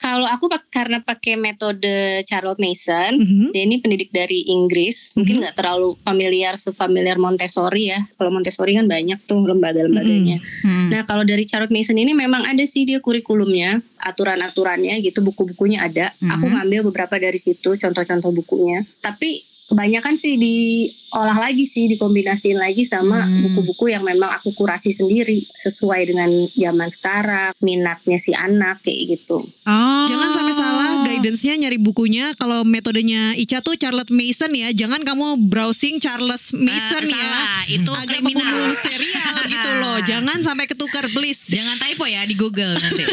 Kalau 0.00 0.24
aku 0.24 0.48
pak- 0.48 0.72
karena 0.72 1.04
pakai 1.04 1.36
metode 1.36 2.24
Charlotte 2.24 2.56
Mason, 2.56 3.20
Mhm. 3.20 3.52
dia 3.52 3.62
ini 3.68 3.76
pendidik 3.84 4.08
dari 4.08 4.48
Inggris, 4.48 5.12
mungkin 5.12 5.44
nggak 5.44 5.60
terlalu 5.60 5.92
familiar 6.00 6.56
sefamiliar 6.56 7.20
Montessori 7.20 7.92
ya. 7.92 8.00
Kalau 8.16 8.32
Montessori 8.32 8.80
kan 8.80 8.88
banyak 8.88 9.20
tuh 9.28 9.44
lembaga-lembaganya. 9.44 10.40
Hmm. 10.64 10.88
Nah 10.88 11.04
kalau 11.04 11.20
dari 11.28 11.44
Charlotte 11.44 11.70
Mason 11.70 12.00
ini 12.00 12.16
memang 12.16 12.48
ada 12.48 12.64
sih 12.64 12.88
dia 12.88 13.04
kurikulumnya, 13.04 13.84
aturan-aturannya 14.00 15.04
gitu, 15.04 15.20
buku-bukunya 15.20 15.84
ada. 15.84 16.16
Aku 16.16 16.48
Mhm. 16.48 16.52
ngambil 16.56 16.80
beberapa 16.88 17.20
dari 17.20 17.36
situ, 17.36 17.76
contoh-contoh 17.76 18.32
bukunya. 18.32 18.80
Tapi 19.04 19.44
kebanyakan 19.68 20.16
sih 20.16 20.34
diolah 21.10 21.34
lagi 21.36 21.64
sih, 21.64 21.88
dikombinasiin 21.88 22.54
lagi 22.54 22.82
sama 22.82 23.20
Hmm. 23.20 23.42
buku-buku 23.44 23.90
yang 23.90 24.00
memang 24.00 24.30
aku 24.30 24.50
kurasi 24.52 24.90
sendiri 24.90 25.36
sesuai 25.56 26.06
dengan 26.06 26.30
zaman 26.48 26.86
sekarang, 26.88 27.50
minatnya 27.58 28.16
si 28.16 28.30
anak 28.30 28.78
kayak 28.80 29.18
gitu. 29.18 29.42
Oh. 29.64 30.04
Jangan 30.06 30.30
sampai 30.30 30.54
salah 30.54 30.90
guidance-nya 31.00 31.54
nyari 31.56 31.76
bukunya 31.76 32.30
kalau 32.34 32.62
metodenya 32.62 33.34
Ica 33.34 33.58
tuh 33.58 33.74
Charlotte 33.74 34.08
Mason 34.08 34.50
ya. 34.50 34.70
Jangan 34.70 35.02
kamu 35.02 35.26
browsing 35.44 35.98
Charles 35.98 36.52
Mason 36.52 37.02
Eh, 37.02 37.10
ya. 37.10 37.16
salah. 37.16 37.46
Itu 37.66 37.90
Agak 37.90 38.06
kriminal. 38.16 38.40
pembunuh 38.40 38.76
serial 38.76 39.34
gitu 39.44 39.70
loh. 39.76 39.96
Jangan 40.10 40.38
sampai 40.40 40.66
ketukar 40.66 41.10
please. 41.10 41.50
Jangan 41.50 41.76
typo 41.76 42.04
ya 42.04 42.22
di 42.22 42.34
Google 42.34 42.72
nanti. 42.72 43.04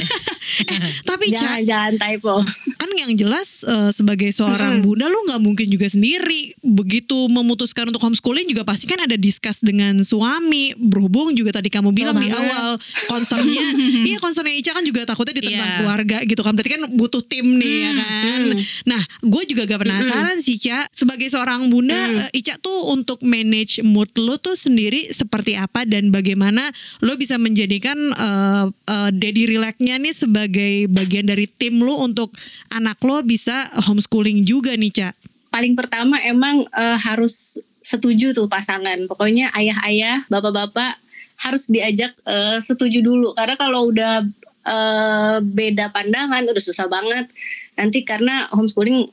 Tapi 1.04 1.26
Ca, 1.30 1.38
Jangan 1.38 1.62
jangan 1.64 1.94
typo. 1.98 2.36
kan 2.78 2.90
yang 2.94 3.12
jelas 3.14 3.62
eh, 3.64 3.90
sebagai 3.92 4.30
seorang 4.30 4.80
bunda 4.80 5.06
lu 5.06 5.18
nggak 5.26 5.42
mungkin 5.42 5.68
juga 5.68 5.88
sendiri 5.88 6.54
begitu 6.60 7.28
memutuskan 7.28 7.87
untuk 7.88 8.04
homeschooling 8.04 8.48
juga 8.48 8.68
pasti 8.68 8.86
kan 8.86 9.00
ada 9.00 9.16
discuss 9.16 9.64
dengan 9.64 10.00
suami. 10.04 10.76
Berhubung 10.76 11.32
juga 11.34 11.56
tadi 11.56 11.72
kamu 11.72 11.92
bilang 11.92 12.16
di 12.20 12.28
banget. 12.30 12.44
awal 12.44 12.70
concernnya 13.08 13.64
iya 14.10 14.18
concernnya 14.20 14.56
Ica 14.56 14.72
kan 14.76 14.84
juga 14.84 15.08
takutnya 15.08 15.40
ditentang 15.40 15.56
Iya. 15.68 15.78
keluarga 15.82 16.18
gitu 16.24 16.42
kan. 16.44 16.54
Berarti 16.54 16.72
kan 16.76 16.84
butuh 16.94 17.24
tim 17.24 17.48
nih 17.58 17.76
ya 17.88 17.92
kan? 17.96 18.42
nah 18.86 19.02
gue 19.24 19.44
juga 19.48 19.64
gak 19.66 19.82
penasaran 19.82 20.38
sih 20.44 20.60
Ica. 20.60 20.86
Sebagai 20.92 21.28
seorang 21.32 21.72
bunda 21.72 21.98
eh, 22.28 22.40
Ica 22.40 22.60
tuh 22.60 22.92
untuk 22.92 23.24
manage 23.24 23.82
mood 23.82 24.12
lo 24.18 24.38
tuh 24.38 24.54
sendiri 24.54 25.08
seperti 25.10 25.56
apa? 25.56 25.84
Dan 25.88 26.12
bagaimana 26.12 26.70
lo 27.00 27.16
bisa 27.16 27.40
menjadikan 27.40 27.98
eh, 28.14 28.66
eh, 28.70 29.10
daddy 29.12 29.44
relax-nya 29.48 29.98
nih 29.98 30.14
sebagai 30.14 30.74
bagian 30.92 31.26
dari 31.26 31.48
tim 31.48 31.80
lo 31.80 32.02
untuk 32.02 32.34
anak 32.70 32.98
lo 33.02 33.24
bisa 33.24 33.68
homeschooling 33.88 34.44
juga 34.44 34.74
nih 34.76 34.92
Ca. 34.92 35.10
Paling 35.48 35.74
pertama 35.74 36.20
emang 36.22 36.62
eh, 36.68 36.98
harus 37.02 37.58
setuju 37.88 38.36
tuh 38.36 38.52
pasangan. 38.52 39.08
Pokoknya 39.08 39.48
ayah-ayah, 39.56 40.28
bapak-bapak 40.28 41.00
harus 41.40 41.72
diajak 41.72 42.12
eh, 42.28 42.60
setuju 42.60 43.00
dulu. 43.00 43.32
Karena 43.32 43.56
kalau 43.56 43.88
udah 43.88 44.28
eh, 44.68 45.38
beda 45.40 45.96
pandangan 45.96 46.44
udah 46.44 46.64
susah 46.64 46.92
banget. 46.92 47.32
Nanti 47.80 48.04
karena 48.04 48.52
homeschooling 48.52 49.08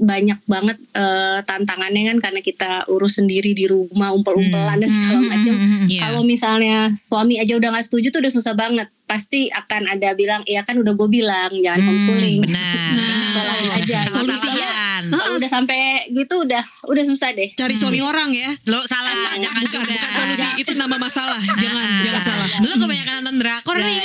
banyak 0.00 0.40
banget 0.48 0.80
eh, 0.96 1.38
tantangannya 1.44 2.16
kan 2.16 2.18
karena 2.18 2.40
kita 2.40 2.70
urus 2.88 3.20
sendiri 3.20 3.52
di 3.52 3.68
rumah 3.68 4.16
umpel-umpelan 4.16 4.80
dan 4.80 4.90
segala 4.90 5.20
macam. 5.36 5.54
Iya. 5.86 6.00
Kalau 6.08 6.20
misalnya 6.24 6.76
suami 6.96 7.36
aja 7.36 7.52
udah 7.60 7.68
nggak 7.76 7.86
setuju 7.86 8.08
tuh 8.08 8.24
udah 8.24 8.32
susah 8.32 8.56
banget. 8.56 8.88
Pasti 9.04 9.50
akan 9.52 9.90
ada 9.90 10.14
bilang, 10.16 10.40
iya 10.46 10.64
kan 10.64 10.78
udah 10.80 10.94
gue 10.96 11.08
bilang 11.10 11.50
jangan 11.52 11.80
homeschooling. 11.84 12.40
Benar. 12.48 12.94
Sekolahin 13.30 13.70
aja. 13.76 13.98
Solusinya 14.08 14.68
Kalau 15.10 15.36
udah 15.36 15.50
sampai 15.50 16.12
gitu 16.12 16.44
udah 16.44 16.64
udah 16.88 17.04
susah 17.04 17.32
deh. 17.36 17.50
Cari 17.56 17.74
suami 17.76 18.00
orang 18.00 18.30
ya. 18.32 18.50
lo 18.68 18.84
salah 18.86 19.36
jangan 19.36 19.64
bukan, 19.64 19.80
juga. 19.84 19.96
bukan 19.96 20.10
solusi 20.16 20.48
itu 20.60 20.72
nama 20.76 20.96
masalah. 20.96 21.40
Jangan, 21.40 21.86
jangan 22.04 22.22
salah. 22.24 22.48
Lu 22.62 22.74
kebanyakan 22.76 23.12
nonton 23.20 23.36
drakor 23.42 23.76
nih. 23.80 24.00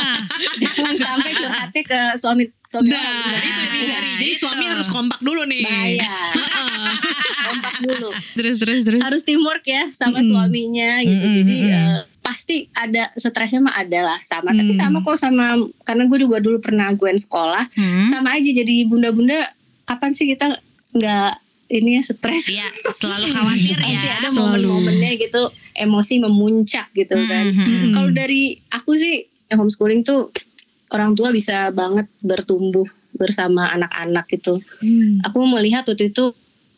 Jangan 0.62 0.94
sampai 0.96 1.30
curhatnya 1.32 1.82
ke 1.82 2.00
suami 2.16 2.44
suami 2.64 2.86
Nah, 2.86 3.00
orang. 3.00 3.42
itu 3.42 3.62
dihindari. 3.64 4.08
Jadi 4.12 4.26
itu. 4.28 4.40
suami 4.40 4.64
harus 4.64 4.88
kompak 4.88 5.20
dulu 5.20 5.42
nih. 5.44 5.62
Bahaya. 5.62 6.14
Kompak 7.42 7.74
dulu. 7.80 8.08
Terus 8.32 8.56
terus 8.56 8.80
terus. 8.82 9.00
Harus 9.00 9.22
teamwork 9.22 9.64
ya 9.64 9.88
sama 9.92 10.18
Mm-mm. 10.18 10.30
suaminya 10.30 10.90
gitu. 11.00 11.16
Mm-mm, 11.18 11.34
Jadi 11.36 11.54
mm-mm. 11.56 11.72
eh, 11.72 12.00
pasti 12.20 12.56
ada 12.72 13.10
stresnya 13.14 13.60
mah 13.60 13.74
ada 13.74 14.00
lah 14.04 14.18
sama. 14.22 14.52
Tapi 14.52 14.70
Mm. 14.70 14.78
sama 14.78 14.98
kok 15.00 15.16
sama 15.16 15.44
karena 15.82 16.04
gue 16.06 16.18
juga 16.20 16.38
dulu 16.38 16.58
pernah 16.58 16.92
gue 16.92 17.10
sekolah 17.10 17.64
Hmm. 17.70 18.06
sama 18.08 18.36
aja 18.36 18.46
jadi 18.46 18.84
bunda-bunda 18.84 19.40
kapan 19.84 20.12
sih 20.12 20.28
kita 20.28 20.54
nggak 20.92 21.32
ini 21.70 21.96
ya 21.96 22.02
stres 22.04 22.46
Iya, 22.46 22.66
selalu 22.92 23.26
khawatir 23.30 23.78
pasti 23.78 23.94
ya. 23.94 24.14
ada 24.16 24.28
selalu. 24.28 24.66
momen-momennya 24.66 25.10
gitu 25.18 25.42
emosi 25.72 26.14
memuncak 26.20 26.90
gitu 26.92 27.14
kan 27.24 27.44
Hmm, 27.46 27.56
hmm, 27.56 27.66
hmm. 27.66 27.92
kalau 27.94 28.10
dari 28.10 28.42
aku 28.68 28.92
sih 28.92 29.29
ya 29.50 29.58
homeschooling 29.58 30.06
tuh 30.06 30.30
orang 30.94 31.18
tua 31.18 31.34
bisa 31.34 31.74
banget 31.74 32.06
bertumbuh 32.22 32.86
bersama 33.14 33.66
anak-anak 33.74 34.30
gitu 34.30 34.62
Hmm. 34.80 35.20
aku 35.26 35.42
melihat 35.50 35.82
waktu 35.84 36.14
itu 36.14 36.30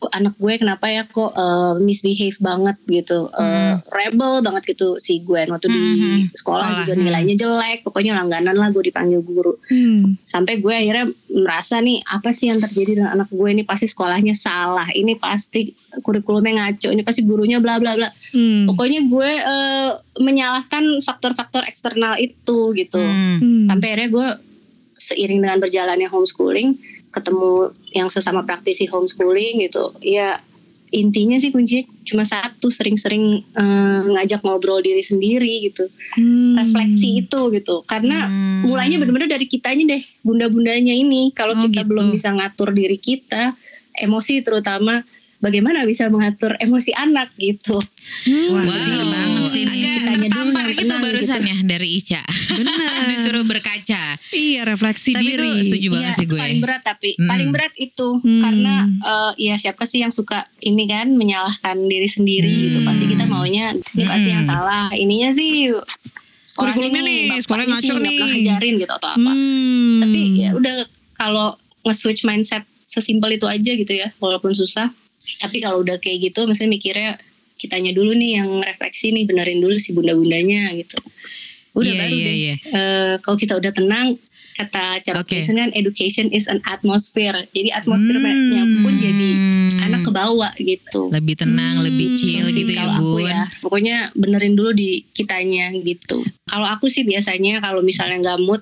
anak 0.09 0.33
gue 0.41 0.53
kenapa 0.57 0.89
ya 0.89 1.03
kok 1.05 1.31
uh, 1.37 1.77
misbehave 1.77 2.35
banget 2.41 2.77
gitu, 2.89 3.29
uh, 3.29 3.77
rebel 3.93 4.41
banget 4.41 4.75
gitu 4.75 4.97
si 4.97 5.21
Gwen 5.21 5.53
waktu 5.53 5.69
di 5.69 5.79
Mhm. 5.79 6.19
sekolah 6.33 6.63
Sekolah, 6.63 6.79
juga 6.85 6.93
hmm. 6.95 7.03
nilainya 7.03 7.35
jelek, 7.37 7.79
pokoknya 7.83 8.13
langganan 8.17 8.55
lah 8.55 8.69
gue 8.69 8.83
dipanggil 8.89 9.21
guru. 9.25 9.57
Hmm. 9.67 10.15
Sampai 10.23 10.61
gue 10.61 10.73
akhirnya 10.73 11.09
merasa 11.43 11.81
nih 11.81 11.99
apa 12.05 12.29
sih 12.31 12.47
yang 12.49 12.61
terjadi 12.61 12.99
dengan 13.01 13.11
anak 13.19 13.29
gue 13.33 13.49
ini 13.49 13.63
pasti 13.65 13.89
sekolahnya 13.89 14.37
salah, 14.37 14.87
ini 14.93 15.17
pasti 15.17 15.73
kurikulumnya 16.01 16.53
ngaco, 16.73 16.89
ini 16.93 17.01
pasti 17.01 17.21
gurunya 17.25 17.57
bla 17.59 17.81
bla 17.81 17.97
bla. 17.97 18.09
Hmm. 18.33 18.69
Pokoknya 18.69 19.05
gue 19.09 19.31
eh, 19.39 19.91
menyalahkan 20.21 20.83
faktor-faktor 21.03 21.65
eksternal 21.65 22.15
itu 22.21 22.71
gitu. 22.77 23.01
Hmm. 23.01 23.37
Hmm. 23.41 23.65
Sampai 23.69 23.93
akhirnya 23.93 24.09
gue 24.13 24.27
seiring 25.03 25.39
dengan 25.43 25.59
berjalannya 25.59 26.07
homeschooling, 26.07 26.79
ketemu 27.13 27.69
yang 27.93 28.09
sesama 28.09 28.41
praktisi 28.41 28.89
homeschooling 28.89 29.61
gitu. 29.63 29.93
Ya 30.01 30.41
intinya 30.93 31.37
sih 31.41 31.49
kuncinya 31.49 31.89
cuma 32.05 32.21
satu, 32.21 32.69
sering-sering 32.69 33.41
eh, 33.53 34.01
ngajak 34.13 34.41
ngobrol 34.45 34.81
diri 34.81 35.01
sendiri 35.01 35.69
gitu. 35.69 35.89
Hmm. 36.17 36.57
Refleksi 36.57 37.25
itu 37.25 37.39
gitu. 37.53 37.81
Karena 37.85 38.25
Hmm. 38.29 38.65
mulainya 38.69 38.97
bener-bener 39.01 39.29
dari 39.29 39.45
kitanya 39.45 39.97
deh, 39.97 40.03
bunda-bundanya 40.21 40.93
ini. 40.93 41.33
Kalau 41.33 41.57
Oh, 41.57 41.61
kita 41.61 41.81
gitu. 41.85 41.89
belum 41.89 42.13
bisa 42.13 42.29
ngatur 42.33 42.73
diri 42.73 42.97
kita, 42.97 43.57
emosi 43.97 44.41
terutama 44.41 45.01
bagaimana 45.43 45.83
bisa 45.83 46.07
mengatur 46.07 46.55
emosi 46.57 46.95
anak 46.95 47.27
gitu. 47.35 47.75
Wah, 47.75 48.63
Wow. 48.63 49.11
banget 49.11 49.43
sih 49.51 49.63
ini. 49.65 49.91
Agak 50.05 50.29
tampar 50.29 50.65
gitu 50.67 50.79
tenang 50.79 51.01
barusan 51.01 51.37
gitu. 51.37 51.49
ya 51.49 51.57
dari 51.67 51.87
Ica. 51.93 52.21
Benar. 52.53 52.91
Disuruh 53.11 53.43
berkaca. 53.43 54.03
Iya 54.29 54.61
refleksi 54.63 55.11
Tapi 55.11 55.23
diri. 55.25 55.49
itu 55.49 55.63
setuju 55.67 55.87
banget 55.91 56.07
Iya, 56.07 56.13
sih 56.15 56.25
gue. 56.25 56.39
paling 56.39 56.59
berat 56.59 56.81
tapi 56.81 57.09
Mm. 57.13 57.27
paling 57.27 57.49
berat 57.51 57.73
itu 57.77 58.07
Hmm. 58.15 58.39
karena 58.39 58.75
eh, 59.03 59.31
ya 59.43 59.55
siapa 59.57 59.83
sih 59.83 59.99
yang 59.99 60.09
suka 60.09 60.45
ini 60.61 60.83
kan 60.85 61.11
menyalahkan 61.11 61.75
diri 61.83 62.07
sendiri 62.07 62.47
Hmm. 62.47 62.61
gitu. 62.63 62.77
Pasti 62.81 63.03
kita 63.05 63.25
maunya 63.25 63.65
ini 63.73 64.03
pasti 64.05 64.29
Hmm. 64.29 64.35
yang 64.35 64.45
salah. 64.45 64.87
Ininya 64.93 65.29
sih 65.29 65.67
Kurikulumnya 66.53 67.01
nih, 67.01 67.19
sih 67.33 67.49
ngaco 67.49 67.95
nih. 67.97 68.13
pernah 68.13 68.29
ngajarin 68.29 68.73
gitu 68.77 68.93
atau 68.93 69.09
apa. 69.11 69.25
Hmm. 69.27 69.99
Tapi 69.99 70.19
ya 70.37 70.49
udah 70.53 70.75
kalau 71.15 71.47
nge-switch 71.83 72.23
mindset 72.23 72.61
sesimpel 72.85 73.33
itu 73.33 73.47
aja 73.47 73.71
gitu 73.73 73.89
ya, 73.91 74.13
walaupun 74.17 74.53
susah. 74.53 74.93
Tapi 75.39 75.57
kalau 75.59 75.81
udah 75.81 75.97
kayak 75.99 76.31
gitu, 76.31 76.45
misalnya 76.45 76.71
mikirnya 76.71 77.11
kitanya 77.55 77.91
dulu 77.91 78.11
nih 78.11 78.41
yang 78.43 78.49
refleksi 78.59 79.11
nih, 79.11 79.23
benerin 79.23 79.59
dulu 79.59 79.75
si 79.75 79.91
bunda-bundanya 79.91 80.71
gitu. 80.73 80.99
Udah 81.73 81.89
Iya, 81.89 81.99
baru 81.99 82.15
iya, 82.15 82.25
deh. 82.25 82.35
iya. 82.35 82.55
Eh, 82.59 83.13
kalau 83.21 83.37
kita 83.39 83.53
udah 83.57 83.71
tenang, 83.71 84.07
kata 84.53 85.01
cara 85.01 85.17
Oke. 85.19 85.41
kan 85.41 85.73
education 85.73 86.29
is 86.29 86.45
an 86.45 86.61
atmosphere. 86.63 87.33
Jadi 87.49 87.73
atmosfernya 87.73 88.37
pun 88.85 88.93
jadi 88.95 89.29
Hmm. 89.33 89.89
anak 89.89 90.01
ke 90.05 90.11
bawah 90.13 90.53
gitu. 90.55 91.09
lebih 91.09 91.35
tenang, 91.35 91.81
Hmm, 91.81 91.85
lebih 91.89 92.07
chill 92.15 92.45
gitu 92.45 92.71
ya, 92.71 92.85
kalau 92.85 92.93
aku 92.93 93.17
ya 93.19 93.41
pokoknya 93.59 93.95
benerin 94.13 94.53
dulu 94.53 94.71
di 94.71 95.01
kitanya 95.11 95.73
gitu 95.73 96.21
kalau 96.45 96.67
aku 96.67 96.87
sih 96.87 97.01
biasanya 97.01 97.59
kalau 97.59 97.81
misalnya 97.81 98.21
nggak 98.21 98.39
mood 98.39 98.61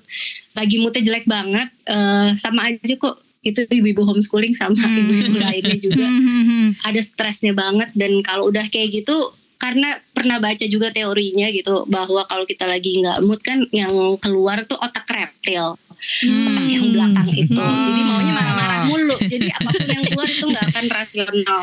lagi 0.52 0.80
moodnya 0.80 1.02
jelek 1.04 1.26
banget 1.26 1.68
eh, 1.86 2.28
sama 2.40 2.72
aja 2.72 2.94
kok 2.96 3.20
itu 3.42 3.60
ibu-ibu 3.64 4.02
homeschooling 4.02 4.52
sama 4.52 4.74
Hmm. 4.76 4.98
ibu-ibu 4.98 5.36
lainnya 5.36 5.76
juga 5.82 6.02
Hmm. 6.02 6.74
ada 6.80 6.98
stresnya 6.98 7.50
banget 7.52 7.90
dan 7.92 8.22
kalau 8.22 8.48
udah 8.48 8.66
kayak 8.66 8.94
gitu 8.94 9.16
karena 9.56 9.86
pernah 10.10 10.38
baca 10.38 10.62
juga 10.64 10.90
teorinya 10.90 11.46
gitu 11.48 11.86
bahwa 11.86 12.22
kalau 12.24 12.42
kita 12.42 12.66
lagi 12.66 12.98
nggak 12.98 13.18
mood 13.20 13.38
kan 13.40 13.62
yang 13.70 13.90
keluar 14.18 14.62
tuh 14.64 14.74
otak 14.76 15.06
reptil 15.06 15.78
otak 15.78 16.66
yang 16.66 16.86
belakang 16.90 17.28
itu 17.30 17.54
Hmm. 17.54 17.82
jadi 17.84 18.00
maunya 18.02 18.32
marah-marah 18.32 18.80
mulu 18.84 19.16
jadi 19.22 19.50
apa 19.52 19.70
pun 19.70 19.86
yang 19.88 20.04
keluar 20.04 20.26
itu 20.28 20.44
nggak 20.44 20.66
akan 20.68 20.86
rasional 20.88 21.60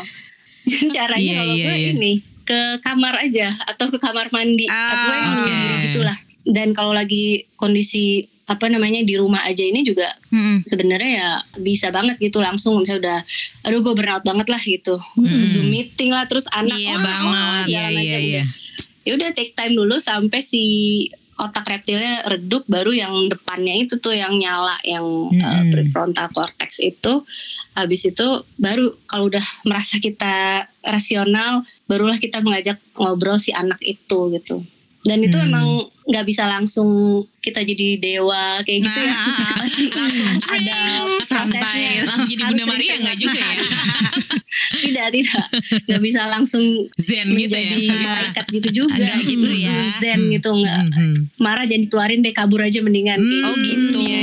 jadi 0.62 0.86
caranya 0.90 1.20
Iya, 1.22 1.36
kalau 1.38 1.54
iya, 1.54 1.64
gue 1.66 1.76
iya. 1.76 1.90
ini 1.90 2.12
ke 2.40 2.60
kamar 2.80 3.14
aja 3.16 3.48
atau 3.62 3.86
ke 3.88 3.96
kamar 3.96 4.26
mandi 4.28 4.64
Ah, 4.66 4.90
atau 4.90 5.12
yang 5.12 5.32
oke. 5.38 5.56
gitulah 5.82 6.16
dan 6.44 6.72
kalau 6.72 6.90
lagi 6.90 7.44
kondisi 7.54 8.24
apa 8.44 8.66
namanya 8.66 9.00
di 9.00 9.14
rumah 9.14 9.44
aja 9.44 9.62
ini 9.62 9.80
juga 9.80 10.10
Hmm. 10.28 10.62
sebenarnya 10.64 11.10
ya 11.12 11.30
bisa 11.56 11.88
banget 11.88 12.18
gitu 12.18 12.38
langsung 12.38 12.78
misalnya 12.78 13.00
udah 13.00 13.18
aduh 13.62 13.78
gue 13.80 13.94
burnout 13.94 14.22
banget 14.22 14.46
lah 14.46 14.58
gitu 14.58 14.98
Hmm. 15.14 15.44
zoom 15.44 15.68
meeting 15.68 16.10
lah 16.10 16.26
terus 16.26 16.50
anak 16.50 16.74
Iya 16.74 16.92
wah, 16.92 16.98
banget. 17.00 17.30
wah, 17.30 17.62
Iya, 17.64 17.84
iya, 17.92 18.18
iya. 18.18 18.42
ya 19.00 19.10
udah 19.14 19.30
take 19.32 19.54
time 19.54 19.72
dulu 19.72 19.96
sampai 19.96 20.40
si 20.40 20.62
otak 21.36 21.64
reptilnya 21.64 22.20
redup 22.26 22.68
baru 22.68 22.92
yang 22.92 23.14
depannya 23.26 23.72
itu 23.78 23.96
tuh 23.96 24.12
yang 24.12 24.36
nyala 24.36 24.76
yang 24.82 25.06
uh, 25.30 25.40
Mm-mm. 25.56 25.72
prefrontal 25.72 26.28
cortex 26.28 26.76
itu 26.78 27.24
habis 27.72 28.04
itu 28.04 28.26
baru 28.56 28.92
kalau 29.06 29.32
udah 29.32 29.40
merasa 29.64 29.96
kita 29.96 30.66
rasional 30.84 31.64
barulah 31.86 32.18
kita 32.18 32.38
mengajak 32.40 32.76
ngobrol 32.92 33.38
si 33.38 33.54
anak 33.54 33.80
itu 33.80 34.18
gitu 34.32 34.60
dan 35.02 35.18
itu 35.18 35.32
Hmm. 35.32 35.46
emang 35.46 35.66
nggak 36.02 36.24
bisa 36.24 36.44
langsung 36.44 36.88
kita 37.38 37.62
jadi 37.62 37.96
dewa 37.96 38.60
kayak 38.60 38.80
gitu 38.82 39.00
ya 39.00 39.14
Nah, 39.14 39.24
Pasti 39.62 39.84
langsung 39.88 40.28
ada 40.50 40.76
prosesnya 41.22 42.04
Langsung 42.04 42.28
jadi 42.28 42.42
Bunda 42.42 42.56
Harus 42.58 42.68
Maria 42.68 42.84
sering-sering 42.90 43.00
nggak 43.00 43.18
juga 43.18 43.38
ya? 43.40 43.54
tidak 44.82 45.06
tidak 45.10 45.42
nggak 45.86 46.02
bisa 46.02 46.20
langsung 46.26 46.64
Zen 46.96 47.28
gitu 47.32 47.54
ya. 47.54 47.74
malaikat 47.96 48.46
gitu 48.50 48.68
juga 48.82 48.94
Enggak 48.94 49.18
gitu 49.24 49.50
ya. 49.52 49.76
zen 49.98 50.20
gitu 50.28 50.50
nggak 50.52 50.80
Hmm. 50.90 51.16
marah 51.38 51.64
jangan 51.64 51.82
dikeluarin 51.86 52.20
deh 52.20 52.32
kabur 52.32 52.60
aja 52.60 52.80
mendingan 52.80 53.16
kayak 53.16 53.44
Oh 53.46 53.56
gitu. 53.56 53.98
Iya, 54.00 54.20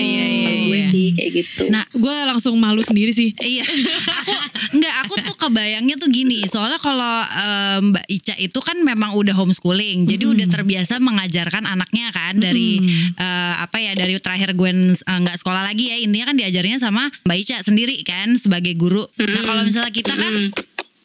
gitu 1.38 1.70
Nah, 1.70 1.84
gue 1.92 2.16
langsung 2.26 2.56
malu 2.58 2.82
sendiri 2.82 3.12
sih. 3.12 3.36
Iya, 3.38 3.64
aku 3.68 4.74
enggak, 4.74 4.96
aku 5.06 5.14
tuh 5.22 5.36
kebayangnya 5.38 5.96
tuh 6.00 6.10
gini. 6.10 6.42
Soalnya 6.48 6.80
kalau 6.80 7.16
eh, 7.24 7.78
Mbak 7.84 8.06
Ica 8.08 8.36
itu 8.40 8.60
kan 8.64 8.78
memang 8.82 9.14
udah 9.14 9.36
homeschooling, 9.36 10.08
jadi 10.08 10.26
udah 10.32 10.48
terbiasa 10.48 10.98
mengajarkan 10.98 11.68
anaknya 11.68 12.10
kan 12.10 12.40
dari 12.40 12.80
eh, 13.14 13.54
apa 13.58 13.78
ya 13.78 13.94
dari 13.94 14.18
terakhir 14.18 14.56
Gwen 14.56 14.96
eh, 14.96 15.18
nggak 15.22 15.38
sekolah 15.38 15.62
lagi 15.66 15.92
ya 15.92 15.98
intinya 16.00 16.34
kan 16.34 16.38
diajarnya 16.40 16.78
sama 16.80 17.10
Mbak 17.28 17.38
Ica 17.38 17.58
sendiri 17.62 18.02
kan 18.02 18.40
sebagai 18.40 18.74
guru. 18.74 19.04
Nah 19.20 19.42
kalau 19.44 19.62
misalnya 19.64 19.92
kita 19.92 20.14
kan 20.14 20.26
Mm. 20.28 20.52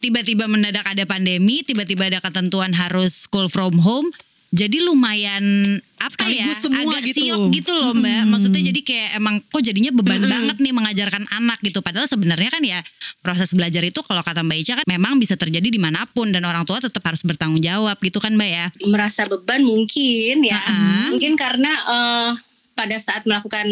tiba-tiba 0.02 0.50
mendadak 0.50 0.82
ada 0.82 1.06
pandemi, 1.06 1.62
tiba-tiba 1.62 2.10
ada 2.10 2.18
ketentuan 2.18 2.74
harus 2.74 3.26
school 3.26 3.46
from 3.46 3.78
home. 3.78 4.10
Jadi 4.52 4.84
lumayan 4.84 5.40
apa 5.96 6.28
ya 6.28 6.44
Sekaligus 6.52 6.58
semua 6.60 6.92
agak 6.92 7.08
gitu. 7.08 7.24
siok 7.24 7.42
gitu 7.56 7.72
loh 7.72 7.96
mbak. 7.96 8.28
Maksudnya 8.28 8.62
jadi 8.68 8.80
kayak 8.84 9.08
emang 9.16 9.34
kok 9.40 9.62
jadinya 9.64 9.88
beban 9.96 10.28
banget 10.28 10.56
nih 10.60 10.72
mengajarkan 10.76 11.24
anak 11.32 11.56
gitu. 11.64 11.80
Padahal 11.80 12.04
sebenarnya 12.04 12.50
kan 12.52 12.60
ya 12.60 12.84
proses 13.24 13.48
belajar 13.56 13.80
itu 13.80 14.04
kalau 14.04 14.20
kata 14.20 14.44
mbak 14.44 14.60
Ica 14.60 14.74
kan 14.76 14.86
memang 14.86 15.16
bisa 15.16 15.40
terjadi 15.40 15.72
di 15.72 15.80
mana 15.80 16.04
pun 16.04 16.28
dan 16.28 16.44
orang 16.44 16.68
tua 16.68 16.84
tetap 16.84 17.00
harus 17.00 17.24
bertanggung 17.24 17.64
jawab 17.64 17.96
gitu 18.04 18.20
kan 18.20 18.36
mbak 18.36 18.50
ya. 18.52 18.66
merasa 18.84 19.24
beban 19.24 19.64
mungkin 19.64 20.44
ya 20.44 20.60
Ha-ha. 20.60 21.08
mungkin 21.08 21.32
karena 21.34 21.72
eh, 21.72 22.30
pada 22.72 22.96
saat 23.00 23.24
melakukan 23.24 23.64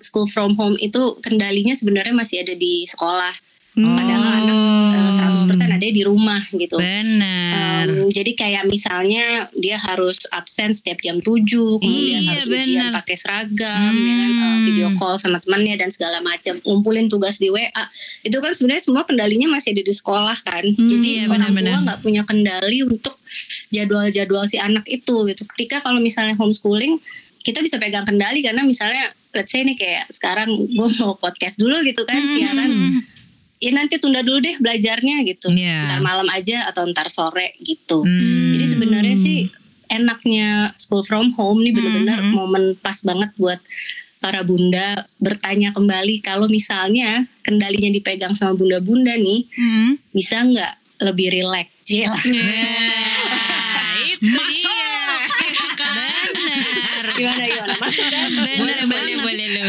school 0.00 0.24
from 0.28 0.56
home 0.56 0.76
itu 0.78 1.12
kendalinya 1.20 1.76
sebenarnya 1.76 2.16
masih 2.16 2.40
ada 2.40 2.56
di 2.56 2.88
sekolah 2.88 3.32
padahal 3.74 4.22
anak 4.38 4.56
eh, 4.92 5.10
100% 5.48 5.48
ada 5.72 5.88
di 5.88 6.02
rumah 6.02 6.44
gitu 6.50 6.76
Benar. 6.76 7.88
Em, 7.88 8.06
jadi 8.08 8.32
kayak 8.32 8.64
misalnya 8.64 9.24
dia 9.52 9.74
harus 9.76 10.28
absen 10.28 10.70
setiap 10.70 11.00
jam 11.00 11.18
7 11.18 11.40
kemudian 11.78 12.20
Iya, 12.20 12.30
harus 12.30 12.46
ujian 12.46 12.60
bener. 12.84 12.92
pakai 12.94 13.16
seragam 13.16 13.92
ya 13.92 14.14
kan, 14.14 14.30
eh, 14.30 14.40
Hmm. 14.52 14.64
video 14.64 14.88
call 14.94 15.16
sama 15.16 15.38
temannya 15.38 15.74
dan 15.74 15.88
segala 15.88 16.20
macam 16.20 16.60
ngumpulin 16.60 17.08
tugas 17.08 17.36
di 17.36 17.48
WA 17.48 17.72
itu 18.22 18.36
kan 18.36 18.52
sebenarnya 18.52 18.82
semua 18.82 19.02
kendalinya 19.02 19.48
masih 19.48 19.72
ada 19.72 19.82
di 19.82 19.90
sekolah 19.90 20.36
kan 20.42 20.64
jadi 20.68 21.08
iya, 21.18 21.22
orang 21.26 21.50
benar-benar. 21.50 21.72
tua 21.72 21.78
nggak 21.82 22.00
punya 22.00 22.22
kendali 22.22 22.78
untuk 22.82 23.16
jadwal-jadwal 23.68 24.44
si 24.44 24.58
anak 24.58 24.84
itu 24.86 25.16
gitu 25.26 25.42
ketika 25.48 25.80
kalau 25.80 25.98
misalnya 25.98 26.34
homeschooling 26.34 27.00
kita 27.40 27.58
bisa 27.58 27.74
pegang 27.74 28.04
kendali 28.04 28.38
karena 28.38 28.62
misalnya 28.62 29.02
let's 29.32 29.50
say 29.50 29.62
nih 29.62 29.74
kayak 29.74 30.04
sekarang 30.08 30.46
gue 30.52 30.88
mau 30.96 31.16
podcast 31.16 31.56
dulu 31.56 31.80
gitu 31.82 32.04
kan 32.04 32.20
siaran 32.22 32.70
Hmm. 32.70 33.00
Ya 33.62 33.70
nanti 33.70 33.94
tunda 33.96 34.20
dulu 34.20 34.42
deh 34.42 34.58
belajarnya 34.58 35.22
gitu 35.22 35.46
Iya. 35.48 35.86
ntar 35.86 36.00
malam 36.02 36.26
aja 36.28 36.66
atau 36.66 36.82
ntar 36.84 37.06
sore 37.08 37.54
gitu 37.60 38.02
Hmm. 38.02 38.52
jadi 38.52 38.66
sebenarnya 38.68 39.14
sih 39.16 39.46
enaknya 39.88 40.74
school 40.74 41.02
from 41.02 41.30
home 41.30 41.60
nih 41.60 41.70
bener-bener 41.70 42.18
Hmm. 42.18 42.34
momen 42.34 42.74
pas 42.76 42.98
banget 43.00 43.30
buat 43.36 43.62
para 44.18 44.42
bunda 44.42 45.02
bertanya 45.16 45.70
kembali 45.70 46.18
kalau 46.20 46.46
misalnya 46.46 47.22
kendalinya 47.40 47.90
dipegang 47.92 48.32
sama 48.32 48.54
bunda-bunda 48.54 49.14
nih 49.14 49.46
Hmm. 49.52 49.94
bisa 50.10 50.42
nggak 50.42 50.72
lebih 51.00 51.30
rileks 51.30 51.70
Cila. 51.82 52.14
Nah, 52.14 52.22
itu 54.04 54.22
dia. 54.22 54.78
Benar. 55.42 57.04
gimana 57.12 57.42
gimana 57.44 57.74
masuk 57.76 58.06
kan 58.06 58.30
Benar 58.30 58.54
Boleh, 58.56 58.74
boleh, 58.80 58.86
banget. 58.86 59.18
boleh 59.20 59.46
lu. 59.50 59.68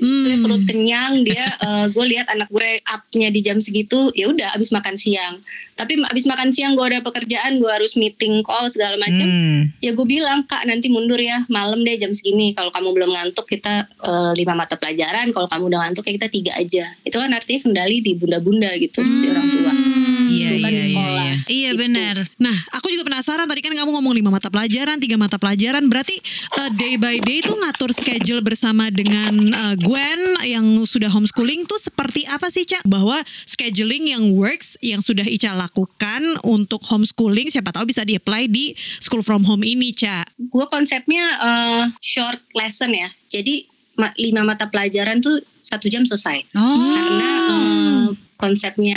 Hmm. 0.00 0.18
Soalnya 0.24 0.38
perut 0.42 0.64
kenyang 0.64 1.12
dia 1.22 1.44
gue 1.94 2.04
lihat 2.10 2.26
anak 2.32 2.48
gue 2.48 2.80
up-nya 2.88 3.28
di 3.28 3.40
jam 3.44 3.60
segitu 3.60 4.10
ya 4.16 4.32
udah 4.32 4.56
abis 4.56 4.72
makan 4.72 4.96
siang. 4.96 5.44
Tapi 5.76 6.00
abis 6.00 6.24
makan 6.24 6.48
siang 6.50 6.76
gue 6.76 6.84
ada 6.84 7.04
pekerjaan 7.04 7.60
gue 7.60 7.70
harus 7.70 7.94
meeting 7.96 8.40
call 8.44 8.66
segala 8.72 8.96
macam 8.96 9.22
Hmm. 9.30 9.68
ya 9.84 9.92
gue 9.94 10.06
bilang 10.08 10.42
kak 10.48 10.64
nanti 10.66 10.88
mundur 10.90 11.20
ya 11.20 11.44
malam 11.52 11.84
deh 11.84 11.94
jam 12.00 12.10
segini. 12.10 12.56
Kalau 12.56 12.72
kamu 12.72 12.96
belum 12.96 13.10
ngantuk 13.14 13.46
kita 13.46 13.86
eh, 13.86 14.32
lima 14.34 14.56
mata 14.56 14.74
pelajaran. 14.80 15.30
Kalau 15.30 15.46
kamu 15.46 15.70
udah 15.70 15.80
ngantuk 15.86 16.08
ya 16.08 16.12
kita 16.16 16.28
tiga 16.32 16.52
aja. 16.56 16.84
Itu 17.04 17.20
kan 17.20 17.30
artinya 17.30 17.60
kendali 17.68 18.00
di 18.00 18.16
bunda-bunda 18.16 18.72
gitu 18.80 19.04
di 19.04 19.26
orang 19.28 19.46
tua 19.52 19.72
iya. 21.50 21.70
Gitu. 21.74 21.82
benar. 21.82 22.16
Nah, 22.38 22.54
aku 22.72 22.88
juga 22.88 23.04
penasaran 23.04 23.44
tadi 23.44 23.60
kan 23.60 23.74
kamu 23.74 23.90
ngomong 23.90 24.14
lima 24.14 24.30
mata 24.30 24.46
pelajaran, 24.46 24.96
tiga 24.96 25.18
mata 25.18 25.36
pelajaran. 25.36 25.82
Berarti 25.86 26.14
uh, 26.54 26.70
day 26.74 26.94
by 26.94 27.18
day 27.18 27.42
itu 27.42 27.50
ngatur 27.50 27.90
schedule 27.90 28.40
bersama 28.40 28.88
dengan 28.88 29.34
uh, 29.50 29.74
Gwen 29.76 30.20
yang 30.46 30.62
sudah 30.84 31.08
homeschooling 31.08 31.66
tuh 31.66 31.76
seperti 31.76 32.22
apa 32.24 32.48
sih, 32.48 32.62
Cak? 32.62 32.86
Bahwa 32.86 33.18
scheduling 33.44 34.10
yang 34.10 34.30
works 34.32 34.78
yang 34.78 35.00
sudah 35.00 35.24
Ica 35.24 35.50
lakukan 35.50 36.22
untuk 36.42 36.80
homeschooling 36.82 37.48
siapa 37.48 37.70
tahu 37.70 37.84
bisa 37.84 38.02
di-apply 38.02 38.46
di 38.46 38.70
school 38.98 39.20
from 39.20 39.42
home 39.42 39.62
ini, 39.62 39.90
Cak. 39.90 40.30
gue 40.38 40.66
konsepnya 40.66 41.24
eh, 41.36 41.84
short 41.98 42.38
lesson 42.52 42.90
ya 42.90 43.08
jadi 43.26 43.64
ma- 43.94 44.14
lima 44.14 44.42
mata 44.42 44.66
pelajaran 44.66 45.18
tuh 45.18 45.36
satu 45.60 45.86
jam 45.86 46.02
selesai 46.02 46.42
Oh. 46.52 46.88
karena 46.88 47.30
eh, 47.50 48.06
konsepnya 48.40 48.96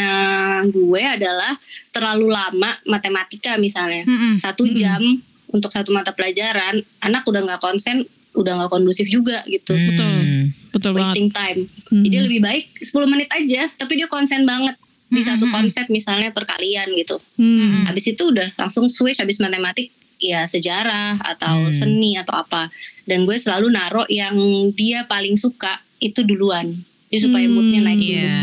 gue 0.63 1.03
adalah 1.03 1.53
terlalu 1.89 2.31
lama 2.31 2.71
matematika 2.85 3.55
misalnya 3.57 4.03
Mm-mm. 4.03 4.39
satu 4.39 4.63
jam 4.71 5.03
untuk 5.47 5.69
satu 5.69 5.91
mata 5.91 6.09
pelajaran 6.09 6.79
anak 6.99 7.21
udah 7.23 7.43
nggak 7.43 7.59
konsen 7.59 8.07
udah 8.33 8.55
nggak 8.55 8.71
kondusif 8.71 9.05
juga 9.05 9.43
gitu 9.45 9.75
Betul. 9.75 10.09
Hmm. 10.09 10.43
Betul 10.71 10.91
banget. 10.91 11.05
wasting 11.05 11.29
time 11.29 11.59
Hmm. 11.85 12.01
jadi 12.01 12.17
lebih 12.23 12.39
baik 12.39 12.65
10 12.81 12.89
menit 13.05 13.29
aja 13.29 13.69
tapi 13.71 13.93
dia 13.93 14.07
konsen 14.07 14.41
banget 14.43 14.73
di 15.05 15.21
Hmm, 15.21 15.29
satu 15.29 15.45
konsep 15.47 15.85
misalnya 15.87 16.31
perkalian 16.31 16.89
gitu 16.95 17.19
Hmm. 17.35 17.85
habis 17.85 18.07
itu 18.07 18.23
udah 18.25 18.49
langsung 18.57 18.87
switch 18.87 19.19
habis 19.19 19.37
matematik 19.37 19.91
ya 20.17 20.41
sejarah 20.43 21.21
atau 21.21 21.61
Hmm. 21.61 21.75
seni 21.75 22.15
atau 22.15 22.33
apa 22.33 22.71
dan 23.03 23.21
gue 23.23 23.35
selalu 23.35 23.69
naro 23.69 24.07
yang 24.07 24.33
dia 24.71 25.03
paling 25.03 25.35
suka 25.35 25.69
itu 25.99 26.23
duluan 26.23 26.73
jadi 27.07 27.21
supaya 27.21 27.45
Hmm, 27.45 27.53
moodnya 27.53 27.81
naik 27.83 27.99
dulu 27.99 28.09
Iya. 28.09 28.41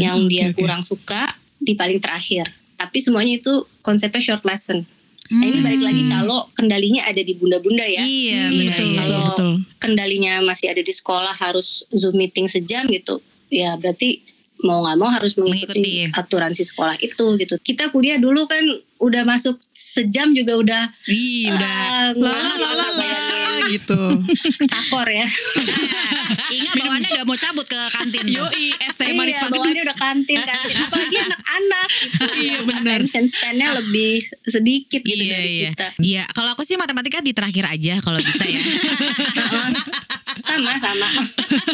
Yang 0.00 0.18
Oke, 0.18 0.30
dia 0.30 0.46
oke. 0.48 0.58
kurang 0.58 0.82
suka 0.82 1.22
di 1.56 1.76
paling 1.76 2.00
terakhir 2.00 2.48
tapi 2.74 2.98
semuanya 2.98 3.36
itu 3.36 3.52
konsepnya 3.80 4.18
short 4.18 4.42
lesson 4.42 4.82
nah 5.30 5.44
ini 5.44 5.60
balik 5.60 5.78
lagi 5.80 6.02
Hmm. 6.02 6.10
kalau 6.10 6.40
kendalinya 6.52 7.06
ada 7.06 7.20
di 7.20 7.32
bunda-bunda 7.32 7.84
ya 7.84 8.02
Iya. 8.02 8.50
Betul, 8.50 8.86
iya, 8.88 9.02
iya. 9.06 9.20
betul. 9.30 9.50
kendalinya 9.78 10.32
masih 10.42 10.66
ada 10.68 10.80
di 10.80 10.90
sekolah 10.90 11.30
harus 11.32 11.86
zoom 11.90 12.16
meeting 12.16 12.50
sejam 12.50 12.88
gitu 12.88 13.22
ya 13.46 13.76
berarti 13.76 14.26
mau 14.60 14.82
nggak 14.82 14.96
mau 14.96 15.08
harus 15.08 15.36
mengikuti, 15.36 15.80
Mengikuti. 16.04 16.18
aturan 16.18 16.50
si 16.50 16.64
sekolah 16.64 16.98
itu 16.98 17.24
gitu 17.36 17.54
kita 17.58 17.88
kuliah 17.88 18.18
dulu 18.18 18.44
kan 18.44 18.60
udah 19.00 19.22
masuk 19.24 19.56
sejam 19.72 20.30
juga 20.30 20.54
udah 20.54 20.82
Ih, 21.06 21.48
udah. 21.48 21.76
ah, 21.82 22.08
Lala 22.14 22.54
lala 22.54 23.12
gitu. 23.68 23.96
takor 24.72 25.06
ya 25.06 25.24
Ingat 26.50 26.74
bawaannya 26.74 27.10
udah 27.12 27.24
mau 27.24 27.38
cabut 27.38 27.62
ke 27.62 27.78
kantin. 27.94 28.26
Yoi, 28.26 28.74
es 28.76 28.98
teh 28.98 29.14
manis 29.14 29.38
iya 29.38 29.46
bawaannya 29.46 29.82
udah 29.84 29.96
kantin 29.96 30.38
kantin 30.38 30.76
apalagi 30.76 31.16
anak-anak 31.24 31.86
gitu 31.88 32.24
Iya, 32.36 32.58
benar. 32.62 32.98
attention 32.98 33.24
span-nya 33.24 33.68
lebih 33.72 34.18
sedikit 34.42 35.00
gitu 35.00 35.22
Iya, 35.22 35.30
dari 35.32 35.48
iya. 35.48 35.70
kita 35.70 35.86
Iya, 35.96 36.22
kalau 36.30 36.50
aku 36.50 36.62
sih 36.62 36.74
matematika 36.74 37.18
di 37.20 37.30
terakhir 37.30 37.64
aja 37.66 37.94
kalau 38.00 38.18
bisa 38.18 38.44
ya. 38.44 38.60
Sama 40.50 40.72
sama 40.76 41.08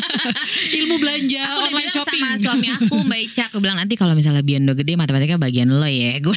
Ilmu 0.79 0.97
belanja 0.97 1.41
aku 1.43 1.61
online 1.67 1.89
shopping. 1.89 2.21
sama 2.21 2.37
suami 2.37 2.67
aku 2.69 2.95
Mbak 3.07 3.21
Ica 3.25 3.43
aku 3.49 3.59
bilang 3.59 3.77
nanti 3.77 3.95
kalau 3.95 4.13
misalnya 4.13 4.41
Bian 4.41 4.63
udah 4.63 4.75
gede 4.75 4.93
matematika 4.95 5.37
bagian 5.37 5.69
lo 5.71 5.85
ya 5.85 6.19
gue 6.19 6.37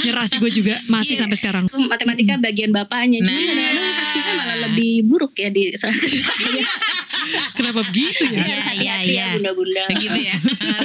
Nyerah 0.00 0.26
sih 0.26 0.38
gue 0.38 0.50
juga 0.50 0.74
masih 0.86 1.08
Iya. 1.10 1.24
sampai 1.24 1.36
sekarang. 1.36 1.64
Matematika 1.88 2.36
bagian 2.36 2.70
bapaknya 2.70 3.18
Nah. 3.20 3.32
kadang-kadang 3.32 3.87
hasilnya 4.08 4.34
malah 4.40 4.58
lebih 4.72 5.04
buruk 5.04 5.36
ya 5.36 5.52
di 5.52 5.68
Kenapa 7.58 7.84
begitu 7.84 8.24
ya? 8.24 8.40
Iya, 8.40 8.58
hati-hati 8.64 8.80
iya, 8.80 8.94
ya 8.96 9.04
iya. 9.04 9.26
bunda-bunda. 9.36 9.84
gitu 10.00 10.16
ya 10.16 10.36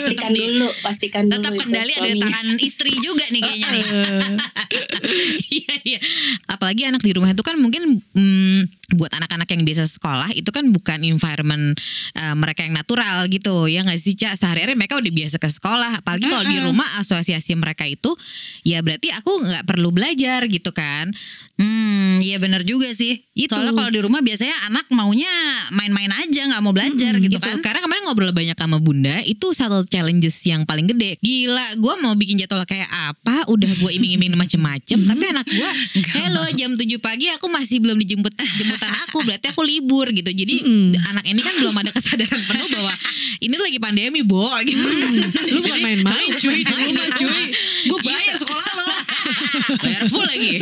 pastikan 0.03 0.31
dulu, 0.36 0.67
pastikan 0.83 1.23
dulu. 1.29 1.36
Tetap 1.39 1.53
kendali 1.63 1.93
ada 1.95 2.09
di 2.09 2.19
tangan 2.19 2.47
istri 2.59 2.91
juga 2.99 3.25
nih 3.31 3.41
kayaknya 3.41 3.69
nih. 3.71 3.86
Iya 5.53 5.75
iya. 5.86 5.99
Apalagi 6.49 6.88
anak 6.89 7.05
di 7.05 7.13
rumah 7.13 7.29
itu 7.29 7.43
kan 7.45 7.59
mungkin 7.59 8.01
mm, 8.01 8.59
buat 8.97 9.12
anak-anak 9.13 9.45
yang 9.53 9.62
biasa 9.67 9.86
sekolah 9.86 10.33
itu 10.33 10.49
kan 10.49 10.65
bukan 10.73 11.05
environment 11.05 11.77
eh, 12.17 12.36
mereka 12.36 12.65
yang 12.65 12.73
natural 12.73 13.29
gitu 13.29 13.69
ya 13.69 13.86
nggak 13.86 13.99
sih 13.99 14.17
Cak 14.17 14.39
sehari-hari 14.39 14.73
mereka 14.73 14.97
udah 14.97 15.13
biasa 15.13 15.38
ke 15.38 15.49
sekolah 15.49 16.01
apalagi 16.01 16.25
kalau 16.25 16.45
di 16.47 16.57
rumah 16.62 16.88
asosiasi 16.97 17.53
mereka 17.53 17.86
itu 17.86 18.15
ya 18.65 18.81
berarti 18.81 19.13
aku 19.13 19.31
nggak 19.45 19.63
perlu 19.69 19.93
belajar 19.93 20.45
gitu 20.49 20.73
kan 20.73 21.13
Hmm, 21.53 22.17
iya 22.25 22.41
benar 22.41 22.65
juga 22.65 22.89
sih. 22.97 23.12
Itu. 23.34 23.54
Soalnya 23.54 23.73
kalau 23.73 23.89
di 23.89 23.99
rumah 24.02 24.21
biasanya 24.21 24.56
anak 24.69 24.86
maunya 24.93 25.32
main-main 25.73 26.12
aja, 26.13 26.41
nggak 26.49 26.62
mau 26.62 26.73
belajar 26.73 27.17
gitu, 27.17 27.38
kan. 27.41 27.60
Karena 27.62 27.82
kemarin 27.82 28.02
ngobrol 28.06 28.32
banyak 28.34 28.58
sama 28.58 28.78
Bunda, 28.78 29.21
itu 29.26 29.52
satu 29.54 29.86
challenges 29.89 30.38
yang 30.45 30.65
paling 30.67 30.86
gede. 30.89 31.17
Gila, 31.21 31.78
gue 31.78 31.93
mau 32.02 32.13
bikin 32.13 32.38
jadwal 32.41 32.63
kayak 32.65 32.89
apa, 32.89 33.49
udah 33.49 33.69
gue 33.69 33.91
iming-iming 33.97 34.34
macem-macem, 34.38 34.99
tapi 35.10 35.23
anak 35.30 35.45
gue, 35.47 35.69
hello 36.17 36.43
jam 36.54 36.78
7 36.78 36.86
pagi 37.02 37.30
aku 37.34 37.49
masih 37.49 37.82
belum 37.82 37.97
dijemput 38.02 38.34
jemputan 38.58 38.93
aku, 39.08 39.26
berarti 39.26 39.49
aku 39.52 39.62
libur 39.65 40.10
gitu. 40.12 40.30
Jadi 40.30 40.62
anak 41.10 41.26
ini 41.26 41.41
kan 41.41 41.54
belum 41.60 41.76
ada 41.78 41.91
kesadaran 41.93 42.41
penuh 42.49 42.69
bahwa 42.73 42.93
ini 43.41 43.54
tuh 43.54 43.65
lagi 43.65 43.80
pandemi, 43.82 44.21
Bo. 44.23 44.47
Gitu. 44.63 44.80
Lu 45.54 45.60
bukan 45.62 45.80
main-main 45.84 46.30
cuy 46.39 46.62
di 46.63 46.73
rumah 46.73 47.08
cuy. 47.17 47.43
Gue 47.89 47.99
bayar 48.06 48.36
sekolah. 48.39 48.62
Bayar 49.78 50.04
full 50.06 50.23
lagi. 50.23 50.60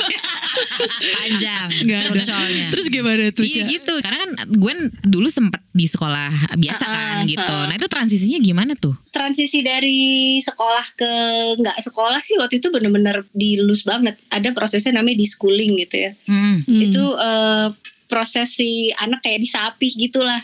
Panjang 0.91 1.67
Gak 1.83 2.01
ada. 2.11 2.35
Terus 2.69 2.87
gimana 2.87 3.31
tuh 3.31 3.43
Iya 3.43 3.63
gitu. 3.67 3.93
Karena 3.99 4.17
kan 4.19 4.31
gue 4.47 4.73
dulu 5.03 5.27
sempet 5.27 5.61
di 5.71 5.85
sekolah 5.85 6.29
biasa 6.53 6.83
Ah, 6.83 6.91
kan 6.91 7.15
ah, 7.17 7.27
gitu. 7.27 7.55
ah. 7.55 7.65
Nah 7.65 7.75
itu 7.75 7.87
transisinya 7.87 8.39
gimana 8.39 8.73
tuh? 8.75 8.95
Transisi 9.09 9.61
dari 9.61 10.01
sekolah 10.37 10.85
ke 10.93 11.11
nggak 11.57 11.77
sekolah 11.81 12.19
sih 12.19 12.35
waktu 12.35 12.59
itu 12.59 12.67
bener-bener 12.69 13.23
dilus 13.31 13.83
banget. 13.83 14.19
Ada 14.27 14.51
prosesnya 14.51 14.97
namanya 14.97 15.19
di-schooling 15.19 15.79
gitu 15.79 15.95
ya. 15.99 16.11
Hmm. 16.27 16.63
Itu 16.67 17.03
eh, 17.15 17.67
proses 18.05 18.51
si 18.51 18.91
anak 18.93 19.23
kayak 19.23 19.39
disapih 19.39 19.87
gitulah. 19.89 20.41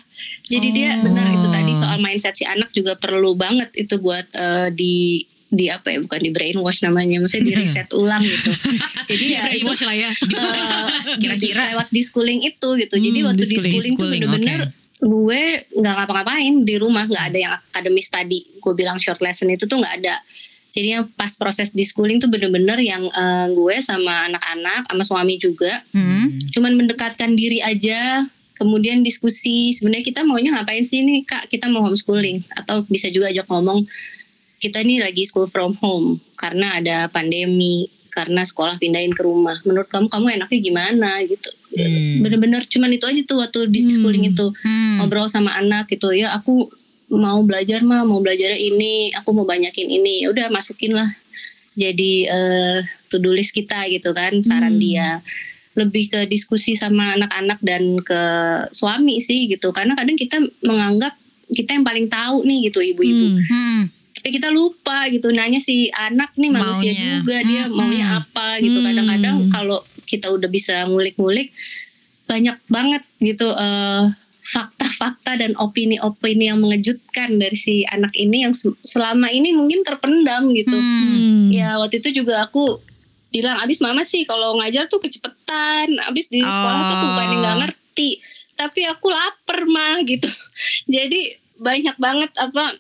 Jadi 0.48 0.68
dia 0.72 0.96
Oh. 0.96 1.04
benar 1.04 1.28
itu 1.30 1.52
tadi 1.52 1.76
soal 1.76 2.00
mindset 2.00 2.34
si 2.34 2.48
anak 2.48 2.72
juga 2.72 2.96
perlu 2.96 3.36
banget 3.36 3.76
itu 3.76 4.00
buat 4.00 4.24
eh, 4.32 4.72
di 4.72 5.20
di 5.50 5.68
apa 5.68 5.88
ya 5.90 6.00
bukan 6.00 6.20
di 6.20 6.30
brainwash 6.30 6.82
namanya 6.82 7.18
maksudnya 7.18 7.46
di 7.46 7.54
reset 7.60 7.88
ulang 7.92 8.20
gitu 8.20 8.52
jadi 9.08 9.26
ya 9.32 9.42
itu 9.54 9.72
lah 9.82 9.96
ya. 9.98 10.12
eh, 10.12 11.16
Kira-kira. 11.22 11.62
lewat 11.72 11.88
di 11.88 12.02
schooling 12.02 12.44
itu 12.44 12.68
gitu. 12.76 12.96
Jadi 12.96 13.18
Hmm, 13.18 13.28
waktu 13.28 13.40
di 13.40 13.48
di-schooling. 13.50 13.72
schooling 13.72 13.94
tuh 13.94 14.06
Di-schooling, 14.06 14.22
bener-bener 14.28 14.62
gue 14.98 15.42
nggak 15.74 15.94
ngapa-ngapain 15.96 16.54
di 16.62 16.76
rumah 16.76 17.06
nggak 17.06 17.26
ada 17.26 17.38
yang 17.38 17.54
akademis 17.56 18.08
tadi. 18.08 18.44
Gue 18.58 18.74
bilang 18.74 18.98
short 18.98 19.20
lesson 19.20 19.48
itu 19.48 19.64
tuh 19.64 19.78
nggak 19.78 19.96
ada. 19.98 20.20
Jadi 20.70 20.88
yang 20.92 21.08
pas 21.10 21.32
proses 21.34 21.72
di 21.72 21.82
schooling 21.82 22.18
tuh 22.18 22.28
bener-bener 22.28 22.76
yang 22.78 23.08
eh, 23.08 23.48
gue 23.50 23.76
sama 23.80 24.28
anak-anak 24.28 24.84
sama 24.86 25.04
suami 25.04 25.36
juga 25.36 25.80
Hmm. 25.90 26.36
cuman 26.52 26.76
mendekatkan 26.76 27.34
diri 27.34 27.62
aja 27.62 28.28
kemudian 28.54 29.00
diskusi 29.00 29.70
sebenarnya 29.72 30.02
kita 30.04 30.22
maunya 30.22 30.52
ngapain 30.52 30.82
sih 30.82 31.00
nih 31.00 31.24
kak 31.24 31.46
kita 31.48 31.66
mau 31.66 31.82
homeschooling 31.82 32.42
atau 32.52 32.82
bisa 32.84 33.08
juga 33.08 33.30
ajak 33.30 33.46
ngomong 33.46 33.86
kita 34.58 34.82
nih 34.82 35.02
lagi 35.02 35.24
school 35.24 35.46
from 35.46 35.78
home 35.78 36.18
karena 36.36 36.78
ada 36.78 36.98
pandemi 37.08 37.86
karena 38.10 38.42
sekolah 38.42 38.82
pindahin 38.82 39.14
ke 39.14 39.22
rumah 39.22 39.62
menurut 39.62 39.86
kamu 39.86 40.10
kamu 40.10 40.26
enaknya 40.36 40.60
gimana 40.60 41.10
gitu 41.24 41.50
Hmm. 41.68 42.26
bener-bener 42.26 42.66
cuman 42.66 42.90
itu 42.90 43.06
aja 43.06 43.22
tuh 43.22 43.38
waktu 43.38 43.70
di 43.70 43.86
Hmm. 43.86 43.92
schooling 43.92 44.26
itu 44.26 44.50
Hmm. 44.66 44.98
ngobrol 44.98 45.30
sama 45.30 45.54
anak 45.54 45.86
gitu 45.88 46.10
ya 46.10 46.34
aku 46.34 46.74
mau 47.08 47.38
belajar 47.44 47.86
mah 47.86 48.02
mau 48.02 48.18
belajar 48.18 48.50
ini 48.52 49.14
aku 49.14 49.30
mau 49.32 49.46
banyakin 49.46 49.86
ini 49.86 50.26
ya 50.26 50.34
udah 50.34 50.50
masukin 50.50 50.98
lah 50.98 51.06
jadi 51.78 52.14
eh 52.26 52.78
to 53.08 53.22
do 53.22 53.30
list 53.30 53.54
kita 53.54 53.86
gitu 53.88 54.10
kan 54.12 54.42
saran 54.42 54.74
Hmm. 54.74 54.82
dia 54.82 55.08
lebih 55.78 56.10
ke 56.10 56.26
diskusi 56.26 56.74
sama 56.74 57.14
anak-anak 57.14 57.62
dan 57.62 58.02
ke 58.02 58.22
suami 58.74 59.22
sih 59.22 59.46
gitu 59.46 59.70
karena 59.70 59.94
kadang 59.94 60.18
kita 60.18 60.42
menganggap 60.60 61.14
kita 61.48 61.78
yang 61.78 61.86
paling 61.86 62.10
tahu 62.10 62.42
nih 62.42 62.74
gitu 62.74 62.82
ibu-ibu 62.82 63.38
Hmm. 63.38 63.44
Hmm. 63.46 63.82
Tapi 64.28 64.36
kita 64.36 64.52
lupa 64.52 65.08
gitu 65.08 65.32
nanya 65.32 65.56
si 65.58 65.88
anak 65.90 66.36
nih 66.36 66.52
manusia 66.52 66.92
Maunya. 66.92 67.08
juga 67.16 67.38
dia 67.42 67.64
Hmm, 67.64 67.74
maunya 67.74 68.06
hmm. 68.06 68.20
apa 68.20 68.48
gitu 68.60 68.76
Hmm. 68.76 68.86
kadang-kadang 68.86 69.36
kalau 69.48 69.80
kita 70.04 70.28
udah 70.28 70.52
bisa 70.52 70.84
ngulik-ngulik 70.84 71.56
banyak 72.26 72.60
banget 72.68 73.08
gitu 73.20 73.48
eh, 73.48 74.04
fakta-fakta 74.44 75.38
dan 75.38 75.56
opini-opini 75.56 76.44
yang 76.46 76.60
mengejutkan 76.60 77.36
dari 77.36 77.56
si 77.56 77.84
anak 77.86 78.12
ini 78.16 78.44
yang 78.44 78.52
se- 78.52 78.76
selama 78.82 79.28
ini 79.30 79.52
mungkin 79.52 79.80
terpendam 79.82 80.52
gitu 80.52 80.76
Hmm. 80.76 81.08
Hmm. 81.08 81.48
ya 81.48 81.80
waktu 81.80 82.04
itu 82.04 82.20
juga 82.20 82.44
aku 82.44 82.84
bilang 83.30 83.64
abis 83.64 83.80
mama 83.80 84.04
sih 84.04 84.24
kalau 84.24 84.60
ngajar 84.60 84.88
tuh 84.88 85.00
kecepetan 85.00 85.88
abis 86.04 86.28
di 86.28 86.44
sekolah 86.44 86.82
tuh 86.82 86.96
aku 86.96 87.06
bukan 87.08 87.30
nggak 87.34 87.56
ngerti 87.62 88.20
tapi 88.56 88.84
aku 88.84 89.08
lapar 89.08 89.64
mah 89.66 90.04
gitu 90.04 90.28
jadi 90.90 91.32
banyak 91.58 91.96
banget 91.96 92.32
apa 92.36 92.76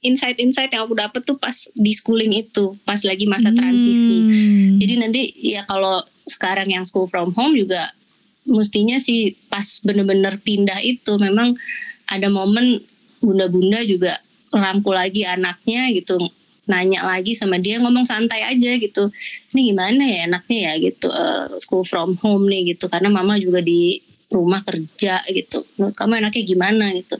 insight-insight 0.00 0.72
yang 0.72 0.88
aku 0.88 0.96
dapet 0.96 1.22
tuh 1.28 1.36
pas 1.36 1.54
di 1.76 1.92
schooling 1.92 2.32
itu 2.32 2.72
pas 2.88 3.00
lagi 3.04 3.28
masa 3.28 3.52
transisi. 3.52 4.16
Hmm. 4.20 4.80
jadi 4.80 4.94
nanti 4.96 5.22
ya 5.36 5.62
kalau 5.68 6.00
sekarang 6.24 6.72
yang 6.72 6.84
school 6.88 7.04
from 7.10 7.32
home 7.36 7.52
juga 7.52 7.90
mestinya 8.48 8.96
sih 8.96 9.36
pas 9.52 9.80
bener-bener 9.84 10.40
pindah 10.40 10.80
itu 10.80 11.20
memang 11.20 11.52
ada 12.08 12.32
momen 12.32 12.80
bunda-bunda 13.20 13.84
juga 13.84 14.16
rangkul 14.50 14.96
lagi 14.96 15.22
anaknya 15.28 15.92
gitu 15.92 16.18
nanya 16.70 17.02
lagi 17.02 17.34
sama 17.34 17.58
dia 17.58 17.82
ngomong 17.82 18.06
santai 18.06 18.46
aja 18.46 18.78
gitu. 18.78 19.10
Ini 19.50 19.74
gimana 19.74 20.02
ya 20.06 20.30
enaknya 20.30 20.58
ya? 20.70 20.72
gitu 20.78 21.10
eh, 21.10 21.58
school 21.58 21.82
from 21.82 22.14
home 22.22 22.46
nih 22.46 22.74
gitu. 22.74 22.86
Karena 22.86 23.10
mama 23.10 23.34
juga 23.42 23.58
di 23.58 23.98
rumah 24.30 24.62
kerja 24.62 25.26
gitu. 25.26 25.66
Kamu 25.74 26.22
enaknya 26.22 26.42
gimana? 26.46 26.94
gitu. 26.94 27.18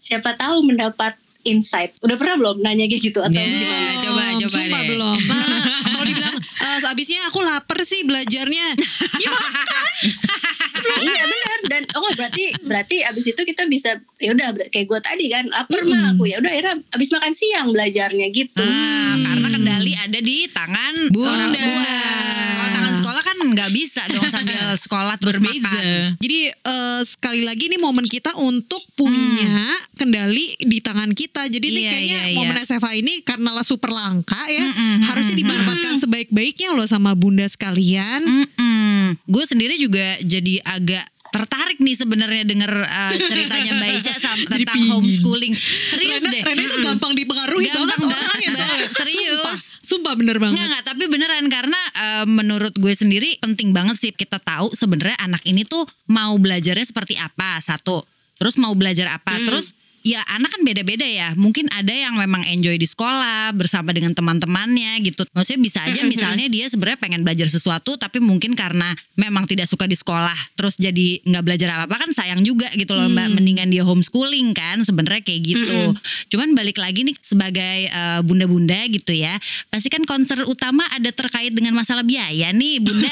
Siapa 0.00 0.40
tahu 0.40 0.64
mendapat 0.64 1.20
insight 1.46 1.94
udah 2.00 2.14
pernah 2.14 2.34
belum 2.36 2.56
nanya 2.60 2.84
kayak 2.84 3.02
gitu 3.04 3.20
atau 3.20 3.32
Ya, 3.32 3.46
gimana 3.46 3.90
coba 4.02 4.22
coba 4.36 4.50
Sumpah 4.52 4.80
deh. 4.82 4.88
belum. 4.90 5.18
Karena 5.30 5.58
kalau 5.86 6.04
dibilang 6.04 6.36
eh, 6.36 6.78
sehabisnya 6.82 7.20
aku 7.26 7.38
lapar 7.40 7.78
sih 7.82 8.02
belajarnya. 8.02 8.66
Ya 9.16 9.30
iya 10.98 11.24
benar 11.24 11.58
dan 11.66 11.82
oh 11.94 12.10
berarti 12.12 12.44
berarti 12.60 12.96
abis 13.02 13.24
itu 13.26 13.40
kita 13.42 13.66
bisa 13.66 13.90
ya 14.16 14.30
udah 14.30 14.48
kayak 14.68 14.86
gue 14.86 15.00
tadi 15.00 15.26
kan 15.26 15.44
lapar 15.46 15.82
mah 15.82 16.12
aku 16.12 16.24
ya 16.24 16.38
udah 16.38 16.48
akhirnya 16.48 16.74
abis 16.90 17.08
makan 17.10 17.32
siang 17.32 17.68
belajarnya 17.68 18.26
gitu 18.30 18.64
Ah, 19.06 19.14
karena 19.24 19.48
kendali 19.50 19.92
ada 19.94 20.18
di 20.18 20.44
tangan 20.46 20.94
Bunda. 21.08 21.30
orang 21.30 21.52
tua. 21.52 21.88
Kalau 22.52 22.70
tangan 22.70 22.94
sekolah 22.94 23.22
kan 23.22 23.36
nggak 23.46 23.70
bisa 23.70 24.02
dong 24.08 24.28
sambil 24.28 24.60
sekolah 24.84 25.14
terus 25.16 25.36
Berbeza. 25.36 25.64
makan. 25.64 25.84
Jadi 26.18 26.38
eh, 26.48 27.00
sekali 27.02 27.42
lagi 27.42 27.64
nih 27.66 27.78
momen 27.78 28.04
kita 28.04 28.36
untuk 28.36 28.82
punya 28.92 29.56
kendali 29.94 30.52
di 30.58 30.78
tangan 30.78 31.10
kita. 31.10 31.48
Jadi 31.48 31.64
ini 31.66 31.80
Iya, 31.80 31.90
kayaknya 31.90 32.20
iya, 32.20 32.28
iya. 32.28 32.36
momen 32.36 32.56
SFA 32.58 32.92
ini 32.94 33.22
karena 33.22 33.50
lah 33.50 33.62
super 33.62 33.88
langka 33.88 34.36
ya, 34.46 34.62
Mm-mm, 34.62 34.96
harusnya 35.06 35.32
dimanfaatkan 35.34 35.94
sebaik-baiknya 35.98 36.68
loh 36.70 36.84
sama 36.84 37.14
bunda 37.14 37.46
sekalian. 37.46 38.20
Gue 39.28 39.44
sendiri 39.46 39.74
juga 39.78 40.18
jadi 40.24 40.62
agak 40.64 41.04
tertarik 41.36 41.78
nih 41.84 41.96
sebenarnya 41.98 42.42
denger 42.48 42.72
uh, 42.80 43.12
ceritanya 43.12 43.76
Mbak 43.76 43.90
Ica 44.00 44.14
tentang 44.16 44.76
pingin. 44.80 44.88
homeschooling. 44.88 45.52
Serius 45.52 46.24
Rena, 46.24 46.32
deh. 46.32 46.42
Rena 46.48 46.62
itu 46.64 46.78
gampang 46.80 47.12
dipengaruhi 47.12 47.68
Gampang 47.68 47.84
banget 47.84 47.98
banget, 48.00 48.18
orang 48.24 48.40
ya. 48.40 48.52
Serius. 48.96 49.36
Sumpah, 49.36 49.56
sumpah 49.84 50.14
bener 50.16 50.36
banget. 50.40 50.56
Enggak 50.64 50.82
tapi 50.88 51.04
beneran 51.12 51.44
karena 51.52 51.80
eh, 51.92 52.24
menurut 52.24 52.72
gue 52.72 52.94
sendiri 52.96 53.36
penting 53.44 53.76
banget 53.76 54.00
sih 54.00 54.10
kita 54.16 54.40
tahu 54.40 54.72
sebenarnya 54.72 55.20
anak 55.20 55.44
ini 55.44 55.68
tuh 55.68 55.84
mau 56.08 56.32
belajarnya 56.40 56.88
seperti 56.88 57.20
apa 57.20 57.60
satu 57.60 58.00
terus 58.36 58.56
mau 58.60 58.72
belajar 58.76 59.16
apa 59.16 59.40
terus 59.44 59.75
ya 60.06 60.22
anak 60.30 60.54
kan 60.54 60.62
beda-beda 60.62 61.02
ya. 61.02 61.34
Mungkin 61.34 61.66
ada 61.74 61.90
yang 61.90 62.14
memang 62.14 62.46
enjoy 62.46 62.78
di 62.78 62.86
sekolah 62.86 63.50
bersama 63.58 63.90
dengan 63.90 64.14
teman-temannya 64.14 65.02
gitu. 65.02 65.26
Maksudnya 65.34 65.60
bisa 65.66 65.78
aja 65.82 66.06
misalnya 66.06 66.46
dia 66.46 66.70
sebenarnya 66.70 67.02
pengen 67.02 67.26
belajar 67.26 67.50
sesuatu 67.50 67.98
tapi 67.98 68.22
mungkin 68.22 68.54
karena 68.54 68.94
memang 69.18 69.50
tidak 69.50 69.66
suka 69.66 69.90
di 69.90 69.98
sekolah 69.98 70.54
terus 70.54 70.78
jadi 70.78 71.26
nggak 71.26 71.42
belajar 71.42 71.68
apa-apa 71.74 72.06
kan 72.06 72.10
sayang 72.14 72.46
juga 72.46 72.70
gitu 72.78 72.94
loh 72.94 73.10
mbak. 73.10 73.34
Mendingan 73.34 73.66
dia 73.66 73.82
homeschooling 73.82 74.54
kan 74.54 74.86
sebenarnya 74.86 75.26
kayak 75.26 75.42
gitu. 75.42 75.78
Cuman 76.30 76.54
balik 76.54 76.78
lagi 76.78 77.02
nih 77.02 77.16
sebagai 77.18 77.90
eh, 77.90 78.20
bunda-bunda 78.22 78.86
gitu 78.86 79.10
ya. 79.10 79.34
Pasti 79.74 79.90
kan 79.90 80.06
concern 80.06 80.46
utama 80.46 80.86
ada 80.94 81.10
terkait 81.10 81.50
dengan 81.50 81.74
masalah 81.74 82.06
biaya 82.06 82.54
nih 82.54 82.78
bunda. 82.78 83.10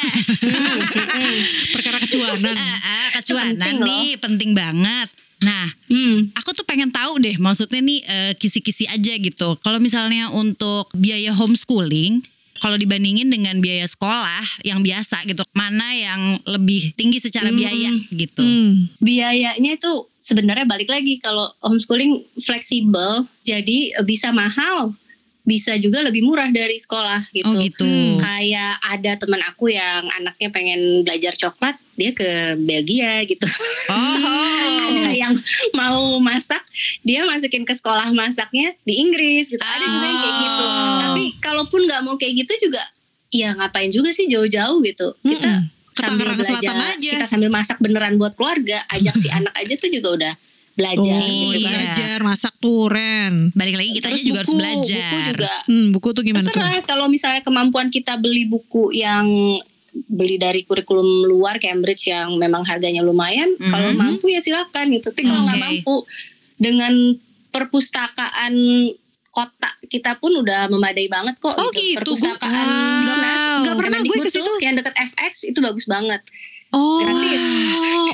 Perkara 1.75 1.99
kecuanan. 1.99 2.55
Ah, 2.85 3.09
Itu 3.17 3.33
kecuanan 3.33 3.57
penting 3.57 3.79
loh. 3.81 3.87
nih 3.89 4.11
penting 4.21 4.51
banget 4.53 5.09
nah 5.45 5.69
hmm. 5.93 6.33
aku 6.33 6.57
tuh 6.57 6.65
pengen 6.65 6.89
tahu 6.89 7.21
deh 7.21 7.37
maksudnya 7.37 7.85
nih 7.85 8.01
eh, 8.09 8.33
kisi-kisi 8.41 8.89
aja 8.89 9.15
gitu 9.21 9.61
kalau 9.61 9.77
misalnya 9.77 10.33
untuk 10.33 10.89
biaya 10.97 11.37
homeschooling 11.37 12.25
kalau 12.65 12.81
dibandingin 12.81 13.29
dengan 13.29 13.61
biaya 13.61 13.85
sekolah 13.85 14.65
yang 14.65 14.81
biasa 14.81 15.29
gitu 15.29 15.45
mana 15.53 15.85
yang 15.93 16.41
lebih 16.49 16.97
tinggi 16.97 17.21
secara 17.21 17.53
biaya 17.53 17.93
gitu 18.09 18.41
Hmm. 18.41 18.89
biayanya 19.05 19.77
itu 19.77 20.09
sebenarnya 20.17 20.65
balik 20.65 20.89
lagi 20.89 21.21
kalau 21.21 21.45
homeschooling 21.61 22.25
fleksibel 22.41 23.29
jadi 23.45 24.01
bisa 24.09 24.33
mahal 24.33 24.97
bisa 25.45 25.77
juga 25.77 26.01
lebih 26.01 26.25
murah 26.25 26.49
dari 26.49 26.81
sekolah 26.81 27.29
gitu. 27.37 27.45
oh 27.45 27.61
gitu 27.61 27.85
Kayak 28.17 28.81
ada 28.81 29.13
teman 29.21 29.45
aku 29.45 29.69
yang 29.69 30.09
anaknya 30.17 30.49
pengen 30.49 31.05
belajar 31.05 31.37
coklat, 31.37 31.77
dia 32.01 32.17
ke 32.17 32.57
Belgia 32.65 33.21
gitu. 33.29 33.45
oh 33.93 34.17
ada 34.89 35.13
yang 35.13 35.37
mau 35.77 36.17
masak, 36.19 36.65
dia 37.05 37.29
masukin 37.29 37.69
ke 37.69 37.77
sekolah 37.77 38.09
masaknya 38.17 38.73
di 38.89 39.05
Inggris 39.05 39.53
gitu. 39.53 39.61
Ada 39.61 39.85
juga 39.85 40.07
yang 40.09 40.21
kayak 40.25 40.37
gitu. 40.41 40.65
Oh. 40.65 40.99
Tapi 41.05 41.25
kalaupun 41.45 41.81
nggak 41.85 42.01
mau 42.09 42.17
kayak 42.17 42.35
gitu 42.45 42.69
juga, 42.69 42.81
ya 43.29 43.53
ngapain 43.53 43.93
juga 43.93 44.17
sih 44.17 44.25
jauh-jauh 44.33 44.81
gitu. 44.81 45.13
Kita 45.21 45.61
Mm-mm. 45.61 45.73
Ke 45.95 46.11
sambil 46.11 46.27
Tangerang 46.27 46.39
belajar, 46.43 46.59
Selatan 46.59 46.79
aja. 46.99 47.11
kita 47.15 47.27
sambil 47.31 47.51
masak 47.55 47.79
beneran 47.79 48.19
buat 48.19 48.35
keluarga, 48.35 48.83
ajak 48.91 49.15
si 49.21 49.29
anak 49.39 49.55
aja 49.55 49.75
tuh 49.79 49.93
juga 49.93 50.09
udah 50.17 50.35
belajar 50.75 51.15
Oh, 51.15 51.23
gitu 51.23 51.31
kan. 51.47 51.55
iya. 51.55 51.69
belajar 51.71 52.19
masak 52.21 52.55
tuh 52.59 52.87
Ren. 52.87 53.35
balik 53.53 53.75
lagi 53.75 53.91
kita 53.95 54.09
juga 54.17 54.39
harus 54.41 54.53
belajar 54.53 55.07
Buku 55.07 55.19
juga 55.29 55.53
Hmm, 55.65 55.87
buku 55.91 56.09
tuh 56.11 56.23
gimana 56.23 56.43
tuh? 56.43 56.51
terserah 56.51 56.83
kalau 56.83 57.07
misalnya 57.07 57.41
kemampuan 57.41 57.89
kita 57.89 58.17
beli 58.17 58.45
buku 58.45 58.91
yang 58.91 59.27
beli 60.09 60.35
dari 60.37 60.61
kurikulum 60.61 61.07
luar 61.25 61.57
Cambridge 61.57 62.09
yang 62.09 62.35
memang 62.35 62.63
harganya 62.63 62.99
lumayan 63.01 63.55
Mhm. 63.55 63.71
kalau 63.71 63.89
mampu 63.93 64.27
ya 64.27 64.39
silakan 64.39 64.91
gitu 64.91 65.09
tapi 65.09 65.23
kalau 65.23 65.43
nggak 65.43 65.55
Oke. 65.55 65.65
mampu 65.65 65.97
dengan 66.57 66.93
perpustakaan 67.49 68.55
kota 69.29 69.67
kita 69.85 70.15
pun 70.17 70.31
udah 70.37 70.67
memadai 70.69 71.07
banget 71.09 71.35
kok 71.37 71.51
Oh, 71.53 71.71
gitu. 71.71 71.99
perpustakaan 71.99 72.67
Wow. 72.67 73.03
Dinas 73.05 73.43
Nggak 73.61 73.77
pernah 73.77 74.01
gue 74.01 74.17
ke 74.17 74.29
situ. 74.29 74.43
tuh 74.45 74.59
yang 74.61 74.75
dekat 74.75 74.95
FX 74.97 75.33
itu 75.45 75.59
bagus 75.59 75.87
banget 75.87 76.23
Oh, 76.75 76.99
Gratis. 77.01 77.43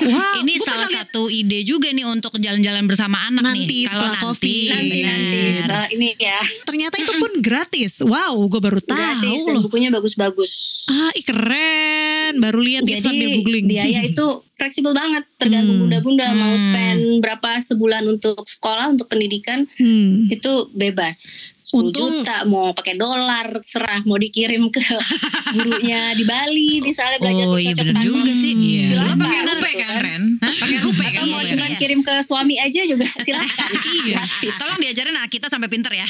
Wah, 0.01 0.33
ini 0.39 0.57
salah 0.57 0.89
satu 0.89 1.29
ide 1.29 1.61
juga 1.61 1.85
nih 1.87 2.01
untuk 2.03 2.33
jalan-jalan 2.35 2.85
bersama 2.85 3.21
anak 3.23 3.41
Nanti 3.43 3.65
nih 3.65 3.81
kalau 3.85 4.09
setelah 4.09 4.09
nanti 4.09 4.23
Covid. 4.23 4.69
nanti 4.71 4.97
nanti 5.03 5.39
setelah 5.55 5.85
ini 5.89 6.07
ya 6.15 6.39
Ternyata 6.63 6.95
itu 6.97 7.13
pun 7.15 7.31
gratis. 7.39 7.91
Wow, 8.01 8.33
gue 8.47 8.57
baru 8.59 8.79
tahu 8.79 8.97
gratis 8.97 9.39
dan 9.43 9.53
loh. 9.55 9.63
bukunya 9.63 9.89
bagus-bagus 9.89 10.51
Ah, 10.87 11.13
ih, 11.13 11.21
keren. 11.21 12.33
Baru 12.39 12.59
lihat 12.59 12.81
gitu 12.83 12.97
sambil 13.03 13.29
googling. 13.35 13.65
biaya 13.67 14.01
itu 14.09 14.25
fleksibel 14.55 14.89
banget 14.91 15.21
tergantung 15.35 15.75
Hmm. 15.75 15.81
bunda-bunda 15.85 16.25
mau 16.31 16.49
Hmm. 16.49 16.61
spend 16.61 17.01
berapa 17.19 17.49
sebulan 17.61 18.03
untuk 18.07 18.41
sekolah 18.41 18.89
untuk 18.89 19.05
pendidikan 19.05 19.69
Hmm. 19.75 20.29
itu 20.29 20.51
bebas 20.71 21.29
10 21.59 21.60
Untung- 21.73 22.21
juta 22.21 22.43
mau 22.43 22.71
pakai 22.71 22.93
dolar 22.93 23.47
serah 23.61 24.03
mau 24.03 24.15
dikirim 24.15 24.67
ke 24.67 24.83
gurunya 25.53 26.11
di 26.11 26.23
Bali 26.23 26.79
misalnya 26.79 27.17
belajar 27.17 27.43
Oh 27.43 27.53
bahasa 27.53 27.63
iya 27.63 27.73
bener 27.73 27.95
juga 27.97 28.31
sih. 28.33 28.53
Iya. 28.53 28.83
Silakan, 28.87 29.07
Lu 29.07 29.21
pakai 29.21 29.39
rupe 29.41 29.69
kan, 29.71 29.87
kan. 29.87 30.01
Ren? 30.01 30.23
Pakai 30.37 30.77
rupe 30.79 31.03
atau 31.03 31.13
kan? 31.13 31.25
mau 31.27 31.39
Iya. 31.41 31.49
cuma 31.51 31.65
kirim 31.73 31.99
ke 32.01 32.13
suami 32.21 32.55
aja 32.57 32.81
juga 32.83 33.05
silakan 33.25 33.69
Iya. 34.01 34.21
Tolong 34.53 34.79
diajarin 34.79 35.15
anak 35.15 35.29
kita 35.29 35.47
sampai 35.47 35.67
pintar 35.67 35.91
ya. 35.91 36.07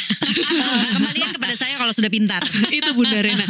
Kembalikan 0.95 1.31
kepada 1.31 1.55
saya 1.55 1.75
kalau 1.75 1.91
sudah 1.91 2.09
pintar. 2.09 2.41
itu 2.69 2.89
Bunda 2.91 3.17
Rena. 3.17 3.45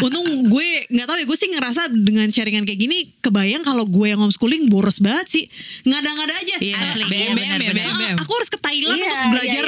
Untung 0.00 0.24
gue 0.46 0.68
nggak 0.88 1.06
tahu 1.06 1.16
ya 1.16 1.24
gue 1.24 1.36
sih 1.36 1.48
ngerasa 1.48 1.82
dengan 1.92 2.26
sharingan 2.26 2.62
kayak 2.62 2.80
gini 2.80 2.98
kebayang 3.20 3.62
kalau 3.62 3.84
gue 3.84 4.06
yang 4.08 4.18
homeschooling 4.18 4.66
boros 4.66 4.98
banget 4.98 5.26
sih. 5.28 5.44
Ngada-ngada 5.84 6.34
aja. 6.36 6.56
Iya, 6.58 6.74
Asli, 6.76 7.04
BM, 7.04 7.34
iya, 7.34 7.56
BM. 7.56 7.60
BM, 7.72 7.94
BM. 7.94 8.16
aku 8.16 8.30
harus 8.32 8.48
ke 8.48 8.58
Thailand 8.58 8.96
Iya, 8.96 9.04
untuk 9.04 9.16
iya, 9.16 9.30
belajar 9.30 9.64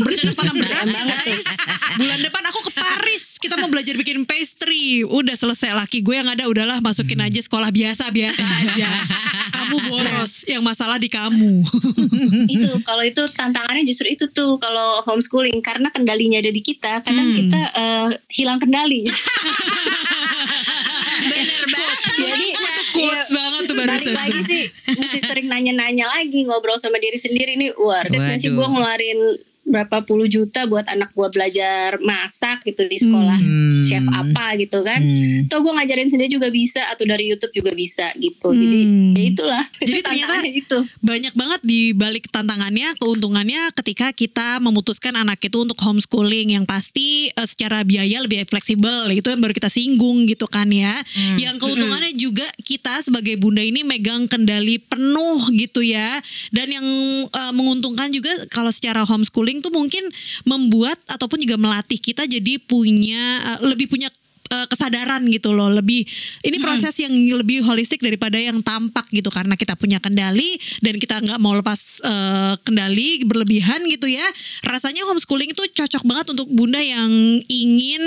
bercocok 0.00 0.34
tanam 0.34 0.56
beras. 0.56 0.86
Guys. 1.16 1.46
Bulan 1.94 2.20
depan 2.20 2.42
aku 2.44 2.60
ke 2.62 2.72
Paris. 2.72 3.24
Kita 3.36 3.54
mau 3.54 3.68
belajar 3.68 3.94
bikin 3.94 4.24
pastry. 4.24 5.02
Udah 5.02 5.32
selesai 5.32 5.70
laki 5.72 6.00
gue 6.00 6.14
yang 6.14 6.26
ada 6.26 6.44
udahlah 6.44 6.78
masukin 6.78 7.20
aja 7.20 7.38
sekolah 7.38 7.70
biasa-biasa 7.70 8.42
aja. 8.62 8.90
Kamu 9.54 9.76
boros. 9.86 10.44
Yang 10.44 10.62
masalah 10.62 10.96
di 10.96 11.06
kamu. 11.06 11.62
itu 12.46 12.68
kalau 12.82 13.02
itu 13.02 13.22
tantangannya 13.30 13.82
justru 13.82 14.08
itu 14.08 14.26
tuh 14.28 14.56
kalau 14.56 15.02
homeschooling 15.02 15.60
karena 15.60 15.88
kendalinya 15.88 16.38
ada 16.38 16.50
di 16.50 16.60
kita 16.60 17.00
kadang 17.00 17.22
Hmm. 17.24 17.36
kita 17.36 17.60
eh, 17.72 18.08
hilang 18.30 18.58
kendali 18.58 19.06
Bener 21.24 21.64
banget. 21.66 21.98
jadi 22.14 22.46
Quotes 22.92 23.26
iya, 23.26 23.34
banget 23.34 23.62
tuh 23.64 23.74
balik 23.74 23.90
barusan. 23.96 24.14
lagi 24.14 24.40
sih 24.44 24.62
mesti 24.92 25.18
sering 25.24 25.46
nanya-nanya 25.48 26.06
lagi 26.06 26.44
ngobrol 26.44 26.76
sama 26.76 26.96
diri 26.96 27.16
sendiri 27.16 27.56
nih 27.56 27.72
it 27.72 28.12
nggak 28.12 28.38
sih 28.38 28.50
gue 28.50 28.62
ngeluarin 28.62 29.18
berapa 29.64 30.04
puluh 30.04 30.28
juta 30.28 30.64
buat 30.64 30.84
anak 30.84 31.12
gua 31.12 31.28
belajar 31.28 31.96
masak 31.98 32.64
gitu 32.64 32.84
di 32.84 32.98
sekolah 32.98 33.40
Hmm. 33.40 33.80
chef 33.80 34.04
apa 34.06 34.56
gitu 34.56 34.80
kan. 34.80 35.00
Hmm. 35.00 35.48
Atau 35.48 35.60
gue 35.60 35.72
ngajarin 35.72 36.08
sendiri 36.08 36.28
juga 36.30 36.48
bisa 36.48 36.84
atau 36.88 37.04
dari 37.04 37.28
YouTube 37.28 37.52
juga 37.54 37.72
bisa 37.72 38.12
gitu. 38.16 38.52
Jadi 38.52 38.80
Hmm. 38.84 39.12
ya 39.12 39.22
itulah. 39.24 39.64
Jadi 39.80 40.00
ternyata- 40.00 40.42
itu. 40.44 40.78
banyak 41.00 41.34
banget 41.34 41.60
di 41.64 41.80
balik 41.92 42.28
tantangannya, 42.28 42.94
keuntungannya 42.96 43.72
ketika 43.74 44.12
kita 44.12 44.60
memutuskan 44.60 45.14
anak 45.14 45.40
itu 45.40 45.56
untuk 45.56 45.76
homeschooling 45.76 46.52
yang 46.52 46.64
pasti 46.64 47.28
eh, 47.28 47.46
secara 47.48 47.80
biaya 47.82 48.20
lebih 48.20 48.44
fleksibel 48.44 49.08
itu 49.10 49.26
yang 49.26 49.40
baru 49.40 49.52
kita 49.52 49.68
singgung 49.68 50.26
gitu 50.26 50.44
kan 50.44 50.68
ya. 50.68 50.92
Yang 51.36 51.56
keuntungannya 51.58 52.12
juga 52.14 52.44
kita 52.60 53.00
sebagai 53.00 53.36
bunda 53.36 53.60
ini 53.60 53.80
megang 53.82 54.26
kendali 54.26 54.76
penuh 54.78 55.48
gitu 55.52 55.80
ya. 55.80 56.20
Dan 56.50 56.68
yang 56.70 56.86
eh, 57.26 57.52
menguntungkan 57.52 58.12
juga 58.12 58.30
kalau 58.48 58.68
secara 58.68 59.02
homeschooling 59.04 59.53
tuh 59.60 59.74
mungkin 59.74 60.02
membuat 60.48 60.96
ataupun 61.10 61.42
juga 61.42 61.58
melatih 61.60 62.00
kita 62.00 62.24
jadi 62.24 62.58
punya 62.64 63.22
eh, 63.54 63.58
lebih 63.66 63.90
punya 63.90 64.08
eh, 64.50 64.66
kesadaran 64.68 65.24
gitu 65.30 65.56
loh. 65.56 65.70
Lebih 65.72 66.04
ini 66.44 66.56
proses 66.60 66.94
yang 67.00 67.12
lebih 67.12 67.64
holistik 67.64 68.00
daripada 68.04 68.36
yang 68.36 68.60
tampak 68.60 69.08
gitu. 69.10 69.32
Karena 69.32 69.56
kita 69.56 69.78
punya 69.78 69.98
kendali 70.02 70.56
dan 70.84 71.00
kita 71.00 71.20
nggak 71.22 71.40
mau 71.40 71.56
lepas 71.56 72.04
eh, 72.04 72.54
kendali 72.64 73.24
berlebihan 73.24 73.84
gitu 73.88 74.10
ya. 74.10 74.24
Rasanya 74.66 75.06
homeschooling 75.08 75.52
itu 75.52 75.62
cocok 75.72 76.02
banget 76.04 76.26
untuk 76.36 76.48
bunda 76.50 76.80
yang 76.80 77.10
ingin 77.48 78.02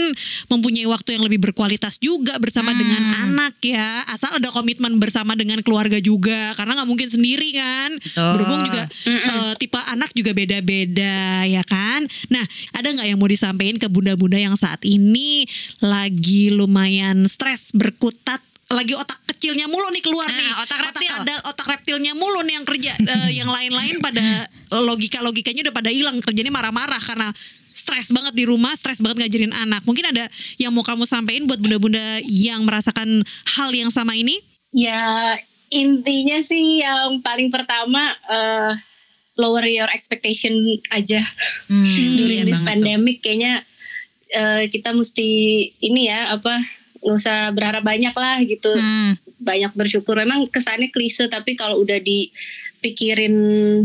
mempunyai 0.52 0.86
waktu 0.89 1.17
yang 1.17 1.23
lebih 1.26 1.41
berkualitas 1.50 1.97
juga 1.97 2.38
bersama 2.38 2.73
dengan 2.73 3.02
anak 3.28 3.58
ya. 3.63 4.06
Asal 4.12 4.38
ada 4.38 4.54
komitmen 4.54 5.00
bersama 5.02 5.34
dengan 5.34 5.62
keluarga 5.65 5.97
juga. 5.97 6.54
Karena 6.54 6.78
nggak 6.82 6.89
mungkin 6.89 7.10
sendiri 7.10 7.50
kan. 7.56 7.91
Betul. 7.97 8.34
berhubung 8.38 8.62
juga 8.69 8.84
eh, 9.08 9.54
tipe 9.58 9.80
anak 9.80 10.12
juga 10.13 10.32
beda-beda 10.36 11.45
ya 11.45 11.63
kan. 11.65 12.06
Nah, 12.30 12.43
ada 12.76 12.88
nggak 12.93 13.08
yang 13.08 13.17
mau 13.17 13.30
disampaikan 13.30 13.78
ke 13.82 13.88
bunda-bunda 13.88 14.38
yang 14.38 14.56
saat 14.60 14.82
ini 14.84 15.47
lagi 15.82 16.27
lumayan 16.50 17.26
stres 17.26 17.72
berkutat 17.72 18.40
lagi 18.68 18.92
otak 18.94 19.24
kecilnya 19.26 19.63
mulu 19.66 19.88
nih 19.90 20.02
keluar 20.02 20.26
Nah, 20.26 20.36
nih. 20.36 20.52
otak 20.60 20.80
reptil. 20.82 21.13
ada 21.18 21.36
otak 21.46 21.68
reptilnya 21.70 22.12
mulu 22.13 22.44
nih 22.44 22.54
yang 22.54 22.66
kerja 22.66 22.94
Eh, 22.98 23.32
yang 23.40 23.48
lain-lain 23.48 23.96
pada 23.98 24.44
logika 24.78 25.20
logikanya 25.20 25.63
udah 25.63 25.76
pada 25.78 25.88
hilang 25.88 26.20
kerjanya 26.20 26.52
marah-marah 26.52 27.00
karena 27.00 27.32
stres 27.70 28.10
banget 28.10 28.34
di 28.34 28.44
rumah 28.44 28.74
stres 28.74 28.98
banget 28.98 29.24
ngajarin 29.24 29.54
anak. 29.54 29.86
Mungkin 29.86 30.10
ada 30.10 30.28
yang 30.56 30.70
mau 30.70 30.82
kamu 30.82 31.06
sampaikan 31.06 31.46
buat 31.46 31.58
bunda-bunda 31.58 32.02
yang 32.22 32.62
merasakan 32.62 33.24
hal 33.48 33.70
yang 33.72 33.88
sama 33.88 34.12
ini? 34.13 34.42
Ya 34.70 35.38
intinya 35.70 36.42
sih 36.42 36.82
yang 36.82 37.22
paling 37.22 37.48
pertama 37.48 38.02
eh, 38.26 38.74
lower 39.36 39.63
your 39.63 39.88
expectation 39.88 40.52
aja. 40.90 41.24
Hmm, 41.68 41.86
during 41.86 42.20
iya 42.20 42.44
this 42.44 42.52
banget 42.52 42.60
tuh. 42.60 42.68
pandemic 42.68 43.18
kayaknya 43.22 43.63
eh, 44.32 44.63
kita 44.72 44.92
mesti 44.92 45.30
ini 45.80 46.12
ya 46.12 46.36
apa 46.36 46.60
nggak 46.98 47.18
usah 47.18 47.54
berharap 47.54 47.84
banyak 47.86 48.13
lah 48.13 48.42
gitu. 48.44 48.72
Hmm. 48.74 49.16
banyak 49.38 49.70
bersyukur. 49.78 50.18
Memang 50.18 50.50
kesannya 50.50 50.90
klise 50.90 51.30
tapi 51.30 51.54
kalau 51.54 51.80
udah 51.80 52.02
dipikirin 52.02 53.32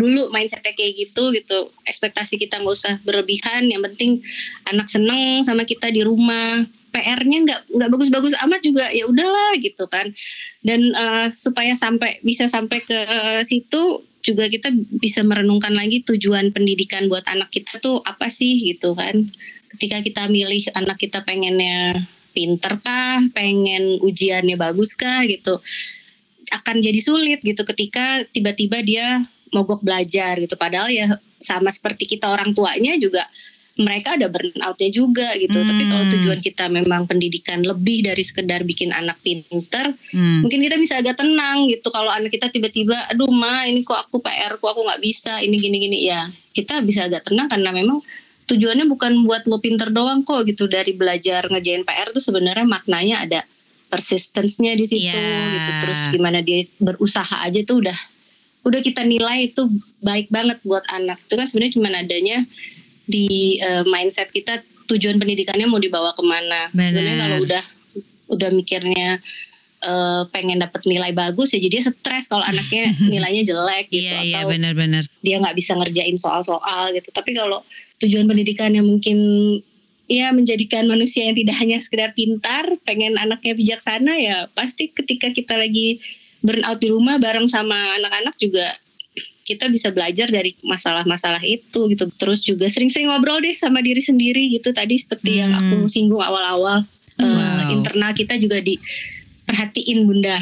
dulu 0.00 0.33
mindsetnya 0.33 0.72
kayak 0.72 0.96
gitu 0.96 1.28
gitu 1.31 1.68
ekspektasi 1.85 2.40
kita 2.40 2.59
nggak 2.59 2.72
usah 2.72 2.96
berlebihan. 3.05 3.68
Yang 3.68 3.92
penting 3.92 4.11
anak 4.72 4.88
seneng 4.88 5.44
sama 5.44 5.62
kita 5.68 5.92
di 5.92 6.02
rumah. 6.02 6.64
PR-nya 6.92 7.38
nggak 7.48 7.61
nggak 7.72 7.88
bagus-bagus 7.88 8.37
amat 8.44 8.61
juga 8.64 8.85
ya 8.92 9.09
udahlah 9.09 9.55
gitu 9.61 9.87
kan. 9.87 10.09
Dan 10.64 10.90
eh, 10.96 11.28
supaya 11.37 11.76
sampai 11.76 12.18
bisa 12.24 12.48
sampai 12.48 12.83
ke 12.83 12.96
eh, 12.96 13.42
situ 13.44 14.02
juga 14.22 14.46
kita 14.46 14.70
bisa 15.02 15.20
merenungkan 15.26 15.74
lagi 15.74 16.00
tujuan 16.07 16.55
pendidikan 16.55 17.11
buat 17.11 17.26
anak 17.26 17.50
kita 17.50 17.83
tuh 17.83 17.98
apa 18.07 18.31
sih 18.31 18.55
gitu 18.55 18.94
kan 18.94 19.26
ketika 19.76 19.98
kita 20.04 20.22
milih 20.28 20.62
anak 20.76 21.00
kita 21.00 21.24
pengennya 21.24 22.06
pinter 22.32 22.80
kah, 22.80 23.20
pengen 23.37 24.00
ujiannya 24.00 24.56
bagus 24.56 24.96
kah 24.96 25.24
gitu, 25.28 25.61
akan 26.52 26.76
jadi 26.80 27.00
sulit 27.00 27.40
gitu 27.40 27.64
ketika 27.64 28.24
tiba-tiba 28.32 28.80
dia 28.85 29.20
mogok 29.52 29.85
belajar 29.85 30.40
gitu. 30.40 30.56
Padahal 30.56 30.88
ya 30.88 31.06
sama 31.40 31.68
seperti 31.68 32.08
kita 32.08 32.32
orang 32.32 32.56
tuanya 32.56 32.96
juga 32.96 33.28
mereka 33.72 34.20
ada 34.20 34.28
burnoutnya 34.28 34.92
juga 34.92 35.32
gitu. 35.40 35.56
Tapi 35.64 35.82
kalau 35.88 36.04
Hmm. 36.04 36.12
tujuan 36.12 36.40
kita 36.44 36.68
memang 36.68 37.08
pendidikan 37.08 37.64
lebih 37.64 38.04
dari 38.04 38.20
sekedar 38.20 38.68
bikin 38.68 38.92
anak 38.92 39.16
pinter, 39.24 39.96
Hmm. 40.12 40.44
mungkin 40.44 40.61
kita 40.61 40.76
bisa 40.76 41.00
agak 41.00 41.16
tenang 41.16 41.68
gitu. 41.72 41.88
Kalau 41.88 42.12
anak 42.12 42.28
kita 42.28 42.52
tiba-tiba, 42.52 42.96
aduh 43.08 43.32
ma 43.32 43.64
ini 43.64 43.80
kok 43.80 43.96
aku 43.96 44.20
PR, 44.20 44.61
kok 44.61 44.68
aku 44.76 44.85
nggak 44.85 45.00
bisa, 45.00 45.40
ini 45.40 45.56
gini-gini 45.56 46.04
ya, 46.04 46.28
kita 46.52 46.85
bisa 46.85 47.08
agak 47.08 47.24
tenang 47.24 47.48
karena 47.48 47.72
memang 47.72 48.04
tujuannya 48.44 48.87
bukan 48.87 49.22
buat 49.22 49.46
lo 49.46 49.59
pinter 49.59 49.88
doang 49.88 50.22
kok 50.22 50.44
gitu 50.44 50.66
dari 50.66 50.92
belajar 50.92 51.46
ngerjain 51.46 51.83
PR 51.83 52.11
tuh 52.11 52.20
sebenarnya 52.20 52.64
maknanya 52.64 53.16
ada 53.22 53.40
persistence-nya 53.88 54.72
di 54.72 54.85
situ 54.85 55.12
Iya. 55.12 55.52
gitu 55.55 55.70
terus 55.81 56.00
gimana 56.11 56.40
dia 56.40 56.64
berusaha 56.78 57.44
aja 57.44 57.61
tuh 57.62 57.85
udah 57.85 57.98
udah 58.62 58.81
kita 58.81 59.02
nilai 59.02 59.50
itu 59.50 59.66
baik 60.00 60.26
banget 60.28 60.57
buat 60.62 60.83
anak 60.88 61.18
itu 61.20 61.35
kan 61.35 61.46
sebenarnya 61.46 61.74
cuma 61.76 61.88
adanya 61.90 62.38
di 63.05 63.26
eh, 63.59 63.85
mindset 63.85 64.31
kita 64.31 64.62
tujuan 64.87 65.18
pendidikannya 65.18 65.66
mau 65.66 65.76
dibawa 65.76 66.14
ke 66.14 66.22
mana 66.22 66.70
Benar. 66.70 66.87
sebenarnya 66.88 67.16
kalau 67.20 67.38
udah 67.42 67.64
udah 68.33 68.50
mikirnya 68.50 69.09
eh, 69.83 70.22
pengen 70.31 70.62
dapat 70.62 70.83
nilai 70.87 71.11
bagus 71.12 71.52
ya 71.52 71.59
jadi 71.59 71.74
dia 71.74 71.83
stres 71.85 72.26
kalau 72.26 72.42
anaknya 72.42 72.87
nilainya 73.12 73.42
jelek 73.44 73.90
gitu 73.90 74.09
Iya 74.09 74.18
iya 74.24 74.38
atau 74.40 74.50
benar-benar. 74.50 75.05
dia 75.20 75.37
nggak 75.37 75.52
bisa 75.52 75.74
ngerjain 75.74 76.16
soal-soal 76.16 76.94
gitu. 76.94 77.11
Tapi 77.11 77.35
kalau 77.35 77.61
tujuan 78.02 78.26
pendidikan 78.26 78.74
yang 78.74 78.86
mungkin 78.86 79.18
ya 80.10 80.28
menjadikan 80.34 80.84
manusia 80.90 81.24
yang 81.30 81.38
tidak 81.38 81.56
hanya 81.56 81.78
sekedar 81.80 82.10
pintar, 82.12 82.68
pengen 82.84 83.16
anaknya 83.16 83.54
bijaksana 83.54 84.12
ya 84.18 84.36
pasti 84.52 84.90
ketika 84.92 85.30
kita 85.32 85.54
lagi 85.56 86.02
burnout 86.42 86.82
di 86.82 86.90
rumah 86.90 87.16
bareng 87.22 87.46
sama 87.46 87.74
anak-anak 88.02 88.34
juga 88.36 88.74
kita 89.42 89.66
bisa 89.70 89.90
belajar 89.90 90.30
dari 90.30 90.54
masalah-masalah 90.62 91.42
itu 91.42 91.90
gitu. 91.90 92.06
Terus 92.14 92.46
juga 92.46 92.70
sering-sering 92.70 93.10
ngobrol 93.10 93.42
deh 93.42 93.54
sama 93.54 93.82
diri 93.82 93.98
sendiri 93.98 94.50
gitu. 94.54 94.70
Tadi 94.70 94.98
seperti 94.98 95.42
yang 95.42 95.50
Hmm. 95.54 95.60
aku 95.66 95.76
singgung 95.90 96.22
awal-awal 96.22 96.86
eh, 97.20 97.26
Wow. 97.28 97.70
internal 97.70 98.12
kita 98.16 98.40
juga 98.40 98.58
diperhatiin 99.52 100.08
bunda. 100.08 100.40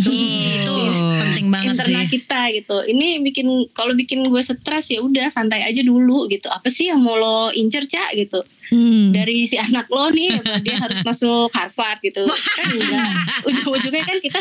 Itu 0.00 0.74
penting 1.20 1.52
banget 1.52 1.76
internal 1.76 2.04
sih. 2.08 2.10
kita 2.16 2.40
gitu. 2.56 2.76
Ini 2.88 3.20
bikin 3.20 3.46
kalau 3.76 3.92
bikin 3.92 4.24
gue 4.24 4.40
stres 4.40 4.88
ya 4.88 5.04
udah 5.04 5.28
santai 5.28 5.68
aja 5.68 5.84
dulu 5.84 6.24
gitu. 6.32 6.48
Apa 6.48 6.72
sih 6.72 6.88
yang 6.88 7.04
mau 7.04 7.20
lo 7.20 7.52
incer 7.52 7.84
cak 7.84 8.16
gitu 8.16 8.40
Hmm. 8.68 9.16
dari 9.16 9.48
si 9.48 9.56
anak 9.56 9.88
lo 9.88 10.12
nih 10.12 10.44
dia 10.60 10.76
harus 10.76 11.00
masuk 11.08 11.48
Harvard 11.56 12.04
gitu 12.04 12.20
kan 12.60 12.68
enggak 12.68 13.08
ujung-ujungnya 13.48 14.04
kan 14.04 14.20
kita 14.20 14.36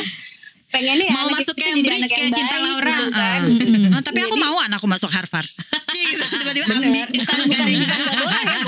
pengennya 0.78 1.06
ya 1.10 1.14
Mau 1.18 1.28
masuk 1.34 1.56
kita 1.58 1.66
jadi 1.66 1.74
Cambridge 1.82 2.12
kayak 2.14 2.32
Cinta 2.38 2.56
baik 2.58 2.66
Laura. 2.70 2.94
gitu 2.94 3.12
kan. 3.12 3.42
Heeh. 3.50 3.96
Oh, 3.98 4.02
tapi 4.06 4.20
aku 4.22 4.36
Jadi- 4.38 4.46
mau 4.46 4.56
anakku 4.62 4.88
masuk 4.88 5.10
Harvard. 5.10 5.50
Tiba-tiba 6.38 6.66
ambil. 6.70 7.06
bukan 7.10 7.38
bukan 7.50 7.68
bukan 7.74 8.00
nggak 8.00 8.16
boleh 8.22 8.42
ya. 8.46 8.56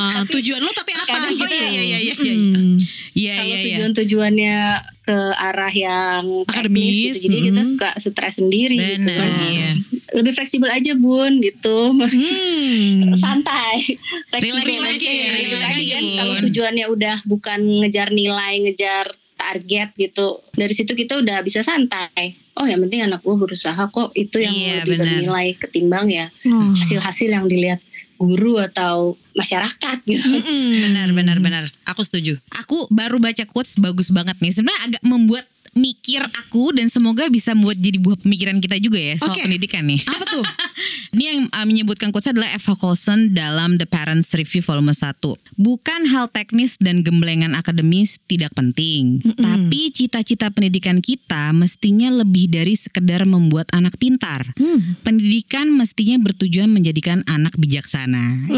Ah, 0.00 0.24
Tapi 0.26 0.32
tujuan 0.40 0.60
lo 0.60 0.70
tapi 0.72 0.92
apa 0.96 1.16
gitu 1.32 1.44
iya, 1.46 1.68
iya, 1.70 1.82
iya, 1.82 1.98
iya, 2.00 2.14
iya. 2.16 2.34
Hmm. 2.34 2.76
Iya 3.10 3.32
kalau 3.36 3.46
iya 3.46 3.56
iya. 3.58 3.64
tujuan-tujuannya 3.66 4.56
ke 5.02 5.18
arah 5.34 5.74
yang 5.74 6.24
Akademis, 6.46 6.80
teknis 6.80 7.14
gitu, 7.18 7.26
jadi 7.26 7.38
kita 7.50 7.62
mm. 7.62 7.68
suka 7.74 7.88
stres 7.98 8.34
sendiri 8.38 8.76
gitu 8.78 9.06
Bener, 9.06 9.18
kan. 9.18 9.30
iya. 9.50 9.70
Lebih 10.14 10.32
fleksibel 10.34 10.70
aja 10.70 10.92
bun 10.94 11.42
gitu. 11.42 11.78
Hmm. 11.94 13.14
santai 13.18 13.98
fleksibel 14.30 14.82
aja 14.82 14.94
aja, 14.94 15.10
ya, 15.10 15.30
gitu 15.42 15.56
kan. 15.58 15.72
kalau 16.18 16.34
tujuannya 16.48 16.86
udah 16.90 17.16
bukan 17.26 17.60
ngejar 17.82 18.08
nilai 18.14 18.54
ngejar 18.62 19.10
target 19.40 19.88
gitu 19.94 20.26
dari 20.52 20.70
situ 20.70 20.92
kita 20.92 21.16
udah 21.16 21.40
bisa 21.40 21.60
santai 21.60 22.36
oh 22.54 22.64
yang 22.64 22.76
penting 22.78 23.00
anak 23.02 23.18
gue 23.18 23.32
berusaha 23.34 23.80
kok 23.88 24.12
itu 24.14 24.36
yang 24.36 24.52
Iya, 24.52 24.74
lebih 24.78 24.88
benar. 24.92 25.04
bernilai 25.08 25.48
ketimbang 25.56 26.06
ya 26.06 26.26
Oh. 26.44 26.76
hasil-hasil 26.76 27.28
yang 27.30 27.46
dilihat 27.46 27.80
guru 28.16 28.60
atau 28.60 29.16
masyarakat 29.32 29.96
gitu 30.04 30.28
Mm-mm. 30.28 30.68
Benar 30.84 31.08
benar 31.10 31.36
benar. 31.40 31.64
Aku 31.88 32.04
setuju. 32.04 32.36
Aku 32.52 32.84
baru 32.88 33.16
baca 33.16 33.48
quotes 33.48 33.80
bagus 33.80 34.12
banget 34.12 34.36
nih. 34.36 34.52
Sebenarnya 34.52 34.80
agak 34.86 35.02
membuat 35.02 35.48
mikir 35.74 36.22
aku 36.24 36.74
dan 36.74 36.90
semoga 36.90 37.30
bisa 37.30 37.54
membuat 37.54 37.78
jadi 37.78 37.98
buah 38.02 38.18
pemikiran 38.18 38.58
kita 38.58 38.76
juga 38.82 38.98
ya 38.98 39.14
soal 39.18 39.34
Oke. 39.34 39.46
pendidikan 39.46 39.86
nih. 39.86 40.02
Apa 40.02 40.24
tuh? 40.26 40.44
Ini 41.14 41.24
yang 41.26 41.40
uh, 41.50 41.66
menyebutkan 41.66 42.14
quotes 42.14 42.30
adalah 42.30 42.50
Eva 42.54 42.74
Colson 42.78 43.34
dalam 43.34 43.76
The 43.78 43.86
Parents 43.86 44.30
Review 44.34 44.62
volume 44.62 44.94
1. 44.94 45.18
Bukan 45.58 46.00
hal 46.06 46.30
teknis 46.30 46.78
dan 46.78 47.02
gemblengan 47.02 47.58
akademis 47.58 48.22
tidak 48.30 48.54
penting, 48.54 49.18
tapi 49.36 49.90
cita-cita 49.90 50.48
pendidikan 50.54 51.02
kita 51.02 51.50
mestinya 51.50 52.14
lebih 52.22 52.46
dari 52.48 52.78
sekedar 52.78 53.26
membuat 53.26 53.66
anak 53.74 53.98
pintar. 53.98 54.54
Hmm. 54.54 54.96
Pendidikan 55.02 55.74
mestinya 55.74 56.16
bertujuan 56.22 56.70
menjadikan 56.70 57.26
anak 57.26 57.58
bijaksana. 57.58 58.48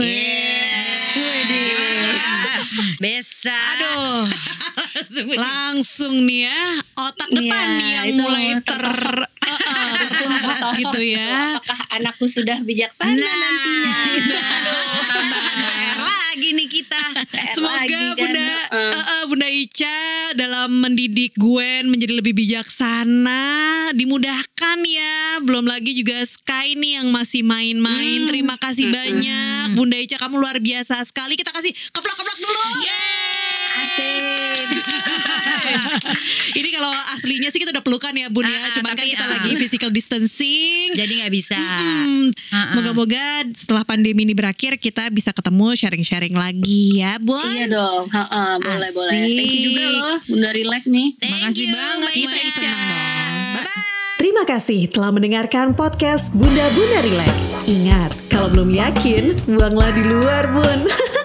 Bisa. 3.01 3.57
Aduh. 3.57 4.29
Langsung 5.45 6.23
nih 6.23 6.49
ya 6.49 6.61
otak 6.95 7.29
depan 7.31 7.43
Iya, 7.65 7.77
nih 7.79 7.91
yang 7.91 8.07
itu 8.07 8.23
mulai 8.23 8.49
ter 8.61 8.85
gitu 10.81 11.01
ya. 11.03 11.59
Apakah 11.59 11.81
anakku 11.93 12.25
sudah 12.27 12.63
bijaksana 12.63 13.13
nantinya? 13.13 13.95
Gitu. 14.13 14.35
Aduh, 14.35 14.77
tambahan 15.05 15.59
PR 15.67 15.99
lagi 16.01 16.49
nih 16.55 16.69
kita. 16.71 17.03
Semoga 17.53 17.77
lagi 17.77 17.93
kan, 17.93 18.17
Bunda 18.17 18.41
heeh. 18.41 18.93
eh, 18.93 19.05
eh, 19.13 19.23
Bunda 19.27 19.49
Ica 19.49 19.99
dalam 20.35 20.71
mendidik 20.81 21.33
Gwen 21.37 21.89
menjadi 21.89 22.15
lebih 22.15 22.33
bijaksana, 22.33 23.43
dimudahkan 23.93 24.79
ya. 24.81 25.17
Belum 25.43 25.67
lagi 25.67 25.93
juga 25.93 26.17
Sky 26.23 26.75
nih 26.75 27.03
yang 27.03 27.09
masih 27.11 27.43
main-main. 27.43 28.25
Terima 28.25 28.57
kasih 28.57 28.89
banyak 28.89 29.75
Bunda 29.75 29.99
Ica 29.99 30.17
kamu 30.17 30.39
luar 30.39 30.57
biasa 30.59 31.03
sekali. 31.05 31.35
Kita 31.35 31.51
kasih 31.51 31.73
keplak-keplak 31.91 32.39
dulu. 32.39 32.63
Asik. 33.93 34.69
Ini 36.53 36.69
kalau 36.71 36.89
aslinya 37.13 37.49
sih 37.49 37.59
kita 37.59 37.71
udah 37.71 37.81
pelukan 37.81 38.13
ya 38.13 38.29
Bun 38.29 38.45
ya. 38.45 38.53
Ah, 38.53 38.73
Cuman 38.73 38.93
kan 38.93 39.05
kita 39.05 39.25
ah. 39.25 39.31
lagi 39.31 39.51
physical 39.57 39.89
distancing. 39.89 40.93
Jadi 40.93 41.13
nggak 41.21 41.33
bisa. 41.33 41.57
Hmm, 41.57 42.29
Ah, 42.49 42.57
ah. 42.57 42.67
Moga-moga 42.75 43.25
setelah 43.53 43.83
pandemi 43.83 44.25
ini 44.25 44.33
berakhir 44.33 44.77
kita 44.77 45.09
bisa 45.09 45.33
ketemu 45.33 45.73
sharing-sharing 45.75 46.33
lagi 46.33 47.01
ya 47.01 47.17
Bun. 47.19 47.41
Iya 47.53 47.67
dong, 47.69 48.05
Heeh, 48.09 48.51
boleh 48.59 48.81
Asik. 48.83 48.95
boleh. 48.95 49.11
Thank 49.11 49.29
you 49.51 49.61
juga 49.67 49.85
loh, 49.87 50.17
Bunda 50.27 50.51
Relax 50.53 50.83
nih. 50.87 51.09
Thank 51.19 51.33
Makasih 51.35 51.61
you, 51.63 51.73
banget, 51.73 52.01
Mbak 52.03 52.23
Mbak 52.23 52.33
Ica. 52.33 52.49
Ica. 52.49 52.73
Terima 54.15 54.43
kasih 54.47 54.81
telah 54.87 55.11
mendengarkan 55.11 55.75
podcast 55.75 56.31
Bunda 56.31 56.63
Bunda 56.71 56.99
Relax. 57.01 57.33
Ingat, 57.65 58.11
kalau 58.29 58.49
belum 58.49 58.71
yakin, 58.71 59.35
buanglah 59.47 59.91
di 59.91 60.03
luar, 60.03 60.45
Bun. 60.49 60.81